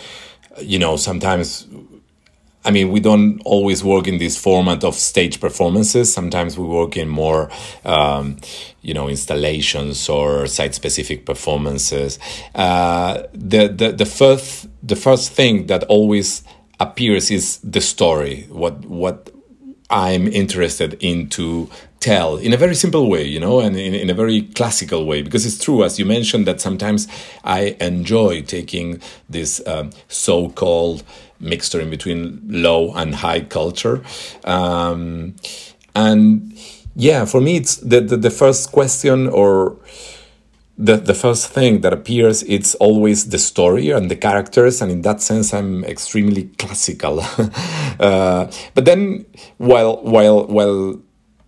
you 0.61 0.79
know, 0.79 0.96
sometimes 0.96 1.66
I 2.64 2.70
mean, 2.70 2.90
we 2.90 3.01
don't 3.01 3.40
always 3.44 3.83
work 3.83 4.07
in 4.07 4.18
this 4.18 4.37
format 4.37 4.85
of 4.85 4.94
stage 4.94 5.40
performances. 5.40 6.12
Sometimes 6.12 6.59
we 6.59 6.66
work 6.66 6.96
in 6.96 7.09
more, 7.09 7.51
um, 7.85 8.37
you 8.83 8.92
know, 8.92 9.09
installations 9.09 10.09
or 10.09 10.46
site-specific 10.46 11.25
performances. 11.25 12.18
Uh, 12.55 13.23
the 13.33 13.68
the 13.68 13.92
the 13.92 14.07
first 14.07 14.68
the 14.83 14.96
first 14.96 15.33
thing 15.33 15.66
that 15.68 15.85
always 15.85 16.44
appears 16.79 17.31
is 17.31 17.59
the 17.59 17.81
story. 17.81 18.46
What 18.51 18.85
what 18.85 19.31
I'm 19.88 20.29
interested 20.29 20.99
in 21.01 21.29
to 21.31 21.70
tell 21.99 22.37
in 22.37 22.53
a 22.53 22.57
very 22.57 22.75
simple 22.75 23.11
way, 23.11 23.25
you 23.25 23.40
know, 23.40 23.61
and 23.61 23.77
in, 23.77 23.94
in 23.94 24.11
a 24.11 24.14
very 24.14 24.42
classical 24.42 25.05
way, 25.05 25.23
because 25.23 25.44
it's 25.46 25.62
true, 25.62 25.83
as 25.83 25.99
you 25.99 26.07
mentioned, 26.07 26.46
that 26.46 26.61
sometimes 26.61 27.09
I 27.42 27.77
enjoy 27.81 28.42
taking 28.42 29.01
this 29.29 29.61
um, 29.66 29.90
so-called 30.09 31.03
mixture 31.40 31.81
in 31.81 31.90
between 31.90 32.40
low 32.48 32.92
and 32.94 33.14
high 33.14 33.40
culture. 33.40 34.03
Um, 34.44 35.35
and 35.94 36.53
yeah, 36.94 37.24
for 37.24 37.40
me, 37.40 37.57
it's 37.57 37.76
the, 37.76 38.00
the, 38.00 38.16
the 38.16 38.31
first 38.31 38.72
question 38.72 39.29
or 39.29 39.76
the, 40.81 40.96
the 40.96 41.14
first 41.14 41.48
thing 41.48 41.83
that 41.83 41.92
appears 41.92 42.42
it's 42.44 42.74
always 42.76 43.29
the 43.29 43.38
story 43.38 43.90
and 43.90 44.11
the 44.11 44.16
characters 44.16 44.81
and 44.81 44.90
in 44.90 45.03
that 45.03 45.20
sense 45.20 45.53
i'm 45.53 45.85
extremely 45.85 46.44
classical 46.59 47.20
uh, 48.00 48.50
but 48.74 48.87
then 48.87 49.26
while 49.59 50.03
while 50.03 50.46
while 50.46 50.98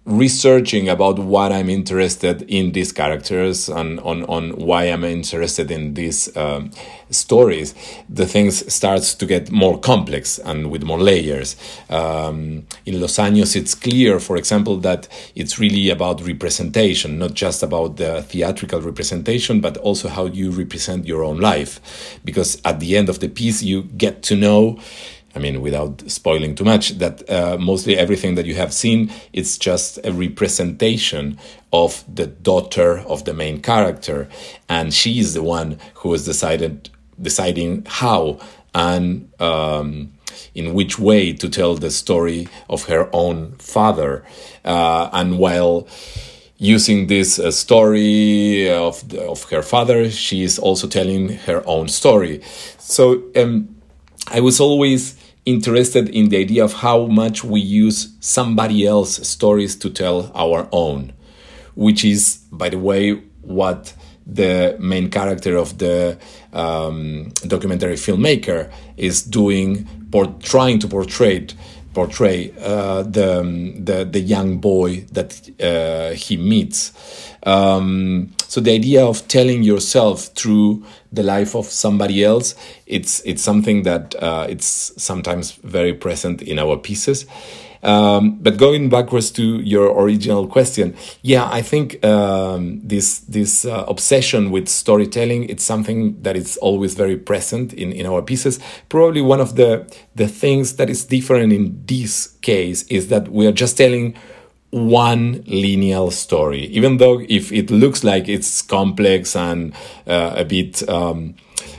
researching 0.05 0.89
about 0.89 1.17
what 1.19 1.53
I'm 1.53 1.71
interested 1.71 2.43
in 2.43 2.73
these 2.73 2.91
characters 2.91 3.69
and 3.69 4.01
on, 4.01 4.25
on 4.25 4.51
why 4.57 4.85
I'm 4.85 5.05
interested 5.05 5.71
in 5.71 5.95
these 5.95 6.37
um, 6.37 6.73
stories, 7.11 7.73
the 8.09 8.27
things 8.27 8.73
starts 8.73 9.15
to 9.15 9.27
get 9.27 9.53
more 9.53 9.79
complex 9.79 10.39
and 10.39 10.73
with 10.73 10.83
more 10.83 10.99
layers. 10.99 11.55
Um, 11.89 12.67
in 12.85 13.01
Los 13.01 13.17
Años, 13.19 13.55
it's 13.55 13.77
clear, 13.77 14.19
for 14.19 14.37
example, 14.37 14.77
that 14.79 15.07
it's 15.37 15.61
really 15.61 15.89
about 15.91 16.27
representation, 16.27 17.21
not 17.21 17.35
just 17.35 17.63
about 17.63 17.97
the 17.97 18.23
theatrical 18.23 18.81
representation, 18.81 19.61
but 19.61 19.77
also 19.77 20.09
how 20.09 20.27
you 20.27 20.51
represent 20.51 21.07
your 21.07 21.23
own 21.23 21.39
life. 21.39 22.19
Because 22.25 22.61
at 22.65 22.81
the 22.81 22.97
end 22.97 23.09
of 23.09 23.21
the 23.21 23.29
piece, 23.29 23.63
you 23.63 23.85
get 23.85 24.25
to 24.25 24.35
know 24.35 24.81
I 25.35 25.39
mean, 25.39 25.61
without 25.61 26.03
spoiling 26.11 26.55
too 26.55 26.65
much, 26.65 26.99
that 26.99 27.29
uh, 27.31 27.57
mostly 27.59 27.97
everything 27.97 28.35
that 28.35 28.47
you 28.47 28.55
have 28.55 28.73
seen 28.73 29.11
it's 29.33 29.57
just 29.59 29.99
a 30.05 30.13
representation 30.13 31.39
of 31.73 32.05
the 32.13 32.27
daughter 32.27 32.99
of 33.01 33.25
the 33.25 33.33
main 33.33 33.63
character, 33.63 34.29
and 34.69 34.93
she 34.93 35.19
is 35.19 35.35
the 35.35 35.43
one 35.43 35.79
who 35.95 36.13
has 36.13 36.25
decided 36.25 36.91
deciding 37.21 37.85
how 37.87 38.39
and 38.75 39.31
um, 39.41 40.13
in 40.55 40.75
which 40.75 40.99
way 40.99 41.33
to 41.33 41.49
tell 41.49 41.75
the 41.75 41.91
story 41.91 42.49
of 42.69 42.85
her 42.85 43.09
own 43.13 43.53
father, 43.57 44.25
uh, 44.65 45.09
and 45.13 45.39
while 45.39 45.87
using 46.59 47.07
this 47.09 47.39
uh, 47.39 47.51
story 47.51 48.71
of 48.71 49.09
the, 49.09 49.21
of 49.23 49.45
her 49.51 49.63
father, 49.63 50.11
she 50.11 50.43
is 50.43 50.59
also 50.59 50.87
telling 50.87 51.31
her 51.47 51.63
own 51.67 51.89
story. 51.89 52.43
So. 52.79 53.23
Um, 53.35 53.77
I 54.29 54.41
was 54.41 54.61
always 54.61 55.17
interested 55.45 56.09
in 56.09 56.29
the 56.29 56.39
idea 56.39 56.65
of 56.65 56.73
how 56.73 57.07
much 57.07 57.43
we 57.45 57.61
use 57.61 58.17
somebody 58.21 58.87
else's 58.87 59.29
stories 59.29 59.77
to 59.77 59.91
tell 59.91 60.31
our 60.35 60.69
own, 60.73 61.13
which 61.75 62.05
is, 62.05 62.39
by 62.53 62.69
the 62.69 62.79
way, 62.79 63.13
what 63.43 63.95
the 64.27 64.77
main 64.79 65.11
character 65.11 65.57
of 65.57 65.79
the 65.79 66.17
um, 66.53 67.31
documentary 67.47 67.95
filmmaker 67.97 68.71
is 68.97 69.23
doing, 69.23 69.89
por- 70.11 70.35
trying 70.41 70.79
to 70.79 70.89
portray 70.89 71.47
portray 71.95 72.51
uh, 72.63 73.03
the, 73.03 73.75
the 73.79 74.05
the 74.05 74.21
young 74.21 74.59
boy 74.59 75.01
that 75.13 75.51
uh, 75.61 76.15
he 76.15 76.37
meets. 76.37 76.93
Um, 77.43 78.33
so 78.49 78.61
the 78.61 78.73
idea 78.73 79.05
of 79.05 79.27
telling 79.29 79.63
yourself 79.63 80.27
through 80.35 80.85
the 81.13 81.23
life 81.23 81.55
of 81.55 81.67
somebody 81.67 82.25
else, 82.25 82.55
it's 82.87 83.21
it's 83.25 83.43
something 83.43 83.83
that 83.83 84.15
uh, 84.23 84.47
it's 84.49 84.93
sometimes 84.97 85.53
very 85.53 85.93
present 85.95 86.43
in 86.43 86.59
our 86.59 86.77
pieces. 86.77 87.27
Um, 87.83 88.39
but 88.41 88.59
going 88.59 88.89
backwards 88.91 89.33
to 89.33 89.59
your 89.61 90.01
original 90.01 90.47
question, 90.47 90.95
yeah, 91.23 91.49
I 91.51 91.63
think 91.63 92.05
um, 92.05 92.81
this 92.85 93.19
this 93.21 93.65
uh, 93.65 93.85
obsession 93.89 94.53
with 94.53 94.69
storytelling 94.69 95.49
it's 95.49 95.65
something 95.65 96.21
that 96.23 96.37
is 96.37 96.57
always 96.59 96.95
very 96.95 97.17
present 97.17 97.73
in, 97.75 97.93
in 97.93 98.07
our 98.07 98.23
pieces. 98.23 98.61
Probably 98.89 99.21
one 99.21 99.41
of 99.41 99.57
the 99.57 99.93
the 100.15 100.29
things 100.29 100.77
that 100.77 100.89
is 100.89 101.05
different 101.05 101.53
in 101.53 101.83
this 101.87 102.29
case 102.43 102.85
is 102.85 103.09
that 103.09 103.29
we 103.29 103.47
are 103.47 103.53
just 103.53 103.77
telling 103.77 104.15
one 104.73 105.45
linear 105.47 106.11
story, 106.11 106.65
even 106.67 106.97
though 106.97 107.21
if 107.29 107.53
it 107.53 107.71
looks 107.71 108.03
like 108.03 108.27
it's 108.27 108.63
complex 108.63 109.37
and 109.37 109.75
uh, 110.07 110.35
a 110.37 110.45
bit, 110.45 110.89
um, 110.89 111.35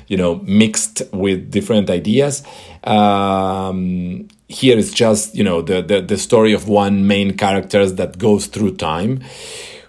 you 0.08 0.16
know, 0.16 0.36
mixed 0.44 1.02
with 1.12 1.52
different 1.52 1.90
ideas. 1.90 2.44
Um, 2.84 4.28
here 4.48 4.78
it's 4.78 4.94
just 4.94 5.36
you 5.36 5.44
know 5.44 5.62
the, 5.62 5.82
the 5.82 6.02
the 6.02 6.18
story 6.18 6.54
of 6.54 6.68
one 6.68 7.08
main 7.08 7.36
character 7.36 7.90
that 7.90 8.18
goes 8.20 8.46
through 8.46 8.76
time 8.76 9.22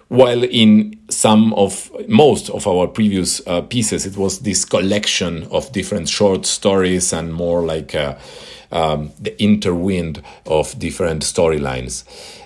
while 0.07 0.43
in 0.43 0.99
some 1.09 1.53
of 1.53 1.91
most 2.07 2.49
of 2.49 2.65
our 2.67 2.87
previous 2.87 3.45
uh, 3.47 3.61
pieces 3.61 4.05
it 4.05 4.17
was 4.17 4.39
this 4.39 4.65
collection 4.65 5.43
of 5.51 5.71
different 5.71 6.09
short 6.09 6.45
stories 6.45 7.13
and 7.13 7.33
more 7.33 7.61
like 7.63 7.93
uh, 7.93 8.15
um, 8.71 9.11
the 9.19 9.39
interwind 9.41 10.21
of 10.45 10.77
different 10.79 11.23
storylines. 11.23 12.03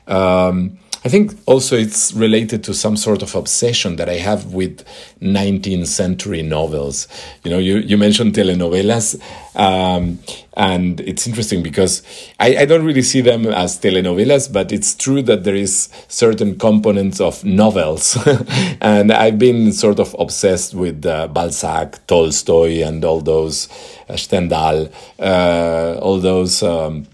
Um, 0.07 0.79
I 1.05 1.07
think 1.07 1.33
also 1.45 1.77
it's 1.77 2.11
related 2.13 2.61
to 2.65 2.73
some 2.73 2.97
sort 2.97 3.21
of 3.21 3.33
obsession 3.33 3.95
that 3.95 4.09
I 4.09 4.15
have 4.15 4.53
with 4.53 4.85
19th 5.21 5.87
century 5.87 6.41
novels. 6.41 7.07
You 7.45 7.51
know, 7.51 7.57
you, 7.57 7.77
you 7.77 7.97
mentioned 7.97 8.33
telenovelas, 8.35 9.21
um, 9.55 10.19
and 10.57 10.99
it's 10.99 11.25
interesting 11.25 11.63
because 11.63 12.03
I, 12.37 12.57
I 12.57 12.65
don't 12.65 12.83
really 12.83 13.01
see 13.01 13.21
them 13.21 13.45
as 13.45 13.79
telenovelas, 13.79 14.51
but 14.51 14.73
it's 14.73 14.93
true 14.93 15.21
that 15.21 15.45
there 15.45 15.55
is 15.55 15.87
certain 16.09 16.59
components 16.59 17.21
of 17.21 17.45
novels. 17.45 18.17
and 18.81 19.13
I've 19.13 19.39
been 19.39 19.71
sort 19.71 19.99
of 19.99 20.13
obsessed 20.19 20.73
with 20.73 21.05
uh, 21.05 21.29
Balzac, 21.29 22.05
Tolstoy, 22.07 22.83
and 22.83 23.05
all 23.05 23.21
those, 23.21 23.69
uh, 24.09 24.17
Stendhal, 24.17 24.91
uh, 25.17 25.97
all 26.01 26.19
those. 26.19 26.61
Um, 26.61 27.07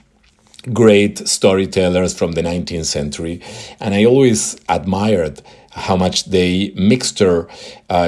great 0.73 1.28
storytellers 1.28 2.13
from 2.13 2.34
the 2.34 2.41
19th 2.41 2.86
century. 2.86 3.41
And 3.80 3.93
I 3.93 4.06
always 4.06 4.58
admired 4.69 5.41
how 5.71 5.95
much 5.95 6.25
they 6.25 6.71
mixed 6.75 7.21
uh, 7.21 7.45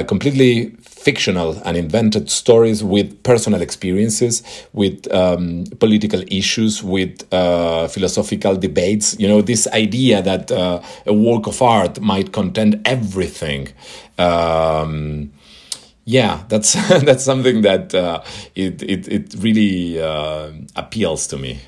completely 0.04 0.70
fictional 0.80 1.60
and 1.64 1.76
invented 1.76 2.28
stories 2.28 2.82
with 2.82 3.22
personal 3.22 3.62
experiences, 3.62 4.42
with 4.72 5.10
um, 5.12 5.64
political 5.78 6.22
issues, 6.28 6.82
with 6.82 7.32
uh, 7.32 7.88
philosophical 7.88 8.56
debates. 8.56 9.18
You 9.18 9.28
know, 9.28 9.40
this 9.40 9.66
idea 9.68 10.22
that 10.22 10.50
uh, 10.50 10.82
a 11.06 11.14
work 11.14 11.46
of 11.46 11.62
art 11.62 12.00
might 12.00 12.32
contain 12.32 12.82
everything. 12.84 13.68
Um, 14.18 15.32
yeah, 16.04 16.44
that's 16.48 16.72
that's 17.04 17.24
something 17.24 17.62
that 17.62 17.94
uh, 17.94 18.22
it, 18.54 18.82
it 18.82 19.08
it 19.08 19.34
really 19.38 20.00
uh, 20.00 20.50
appeals 20.74 21.26
to 21.28 21.36
me. 21.38 21.60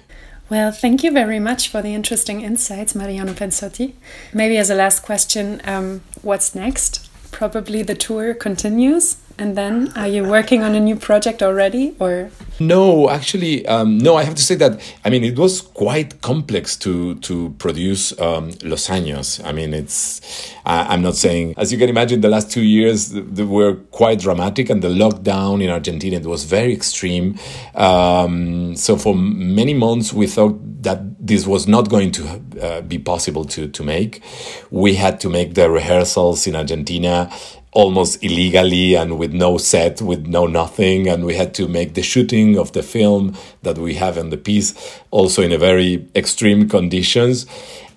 Well, 0.50 0.72
thank 0.72 1.04
you 1.04 1.12
very 1.12 1.38
much 1.38 1.68
for 1.68 1.80
the 1.80 1.94
interesting 1.94 2.40
insights, 2.40 2.92
Mariano 2.96 3.34
Pensotti. 3.34 3.92
Maybe 4.34 4.56
as 4.56 4.68
a 4.68 4.74
last 4.74 5.04
question, 5.04 5.62
um, 5.64 6.02
what's 6.22 6.56
next? 6.56 7.08
Probably 7.30 7.84
the 7.84 7.94
tour 7.94 8.34
continues 8.34 9.18
and 9.38 9.56
then 9.56 9.92
are 9.96 10.08
you 10.08 10.24
working 10.24 10.62
on 10.62 10.74
a 10.74 10.80
new 10.80 10.96
project 10.96 11.42
already 11.42 11.94
or? 11.98 12.30
No 12.58 13.08
actually 13.08 13.66
um, 13.66 13.98
no 13.98 14.16
i 14.16 14.22
have 14.22 14.34
to 14.34 14.42
say 14.42 14.54
that 14.56 14.80
i 15.04 15.10
mean 15.10 15.24
it 15.24 15.38
was 15.38 15.62
quite 15.62 16.20
complex 16.20 16.76
to 16.76 17.14
to 17.16 17.50
produce 17.58 18.18
um, 18.20 18.50
los 18.62 18.88
años. 18.88 19.40
I 19.44 19.52
mean 19.52 19.72
it's 19.72 20.20
i'm 20.66 21.02
not 21.02 21.16
saying 21.16 21.54
as 21.56 21.72
you 21.72 21.78
can 21.78 21.88
imagine 21.88 22.20
the 22.20 22.28
last 22.28 22.50
two 22.50 22.62
years 22.62 23.14
were 23.14 23.76
quite 23.90 24.20
dramatic 24.20 24.68
and 24.68 24.82
the 24.82 24.88
lockdown 24.88 25.62
in 25.62 25.70
argentina 25.70 26.16
it 26.16 26.26
was 26.26 26.44
very 26.44 26.72
extreme. 26.72 27.38
Um, 27.74 28.76
so 28.76 28.96
for 28.96 29.14
many 29.14 29.74
months 29.74 30.12
we 30.12 30.26
thought 30.26 30.58
that 30.82 31.00
this 31.18 31.46
was 31.46 31.66
not 31.66 31.88
going 31.88 32.10
to 32.12 32.42
uh, 32.60 32.80
be 32.82 32.98
possible 32.98 33.44
to 33.46 33.68
to 33.68 33.82
make. 33.82 34.22
We 34.70 34.94
had 34.94 35.20
to 35.20 35.28
make 35.30 35.54
the 35.54 35.70
rehearsals 35.70 36.46
in 36.46 36.56
argentina 36.56 37.30
almost 37.72 38.22
illegally 38.22 38.94
and 38.94 39.18
with 39.18 39.32
no 39.32 39.58
set, 39.58 40.02
with 40.02 40.26
no 40.26 40.46
nothing. 40.46 41.08
And 41.08 41.24
we 41.24 41.34
had 41.34 41.54
to 41.54 41.68
make 41.68 41.94
the 41.94 42.02
shooting 42.02 42.58
of 42.58 42.72
the 42.72 42.82
film 42.82 43.36
that 43.62 43.78
we 43.78 43.94
have 43.94 44.18
in 44.18 44.30
the 44.30 44.36
piece 44.36 44.74
also 45.10 45.42
in 45.42 45.52
a 45.52 45.58
very 45.58 46.08
extreme 46.14 46.68
conditions 46.68 47.46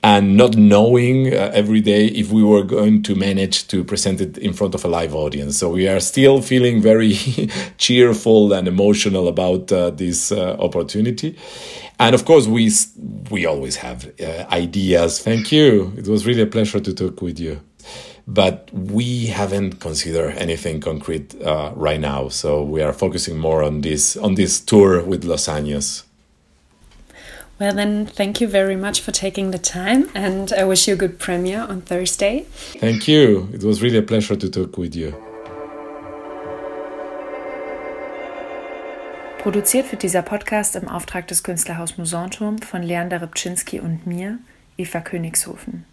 and 0.04 0.36
not 0.36 0.58
knowing 0.58 1.34
uh, 1.34 1.50
every 1.54 1.80
day 1.80 2.08
if 2.08 2.30
we 2.30 2.44
were 2.44 2.64
going 2.64 3.02
to 3.02 3.16
manage 3.16 3.68
to 3.70 3.86
present 3.86 4.20
it 4.20 4.38
in 4.38 4.52
front 4.52 4.76
of 4.76 4.84
a 4.84 4.88
live 4.88 5.16
audience. 5.16 5.58
So 5.58 5.70
we 5.70 5.88
are 5.88 6.02
still 6.02 6.42
feeling 6.42 6.82
very 6.82 7.14
cheerful 7.78 8.52
and 8.52 8.68
emotional 8.68 9.30
about 9.30 9.72
uh, 9.72 9.92
this 9.92 10.32
uh, 10.34 10.58
opportunity. 10.60 11.38
And 12.00 12.14
of 12.14 12.26
course, 12.26 12.48
we 12.48 12.70
we 13.30 13.46
always 13.46 13.78
have 13.78 14.12
uh, 14.20 14.46
ideas. 14.52 15.22
Thank 15.22 15.54
you. 15.54 15.94
It 15.96 16.08
was 16.08 16.26
really 16.26 16.42
a 16.42 16.48
pleasure 16.48 16.82
to 16.82 16.94
talk 16.94 17.22
with 17.22 17.40
you 17.40 17.62
but 18.28 18.70
we 18.74 19.28
haven't 19.28 19.80
considered 19.80 20.38
anything 20.38 20.80
concrete 20.80 21.36
uh, 21.42 21.72
right 21.76 22.00
now. 22.00 22.30
So 22.30 22.64
we 22.64 22.82
are 22.82 22.94
focusing 22.94 23.38
more 23.38 23.64
on 23.64 23.82
this 23.82 24.18
on 24.18 24.36
this 24.36 24.60
tour 24.60 25.04
with 25.04 25.24
Los 25.24 25.48
Años. 25.48 26.04
Well, 27.60 27.76
then, 27.76 28.08
thank 28.08 28.42
you 28.42 28.48
very 28.48 28.76
much 28.76 29.00
for 29.02 29.12
taking 29.12 29.52
the 29.52 29.60
time, 29.60 30.10
and 30.16 30.52
I 30.52 30.64
wish 30.64 30.88
you 30.88 30.96
a 30.96 30.98
good 30.98 31.20
premiere 31.20 31.62
on 31.62 31.82
Thursday. 31.82 32.46
Thank 32.80 33.08
you. 33.08 33.48
It 33.54 33.64
was 33.64 33.82
really 33.82 34.00
a 34.00 34.02
pleasure 34.02 34.36
to 34.36 34.50
talk 34.50 34.78
with 34.78 34.96
you. 34.96 35.14
Produziert 39.38 39.92
wird 39.92 40.02
dieser 40.02 40.24
Podcast 40.24 40.76
im 40.76 40.88
Auftrag 40.88 41.28
des 41.28 41.44
Künstlerhaus 41.44 41.98
Mousonturm 41.98 42.58
von 42.60 42.82
Leander 42.82 43.22
Rybczynski 43.22 43.80
und 43.80 44.08
mir, 44.08 44.40
Eva 44.78 45.02
Königshofen. 45.02 45.86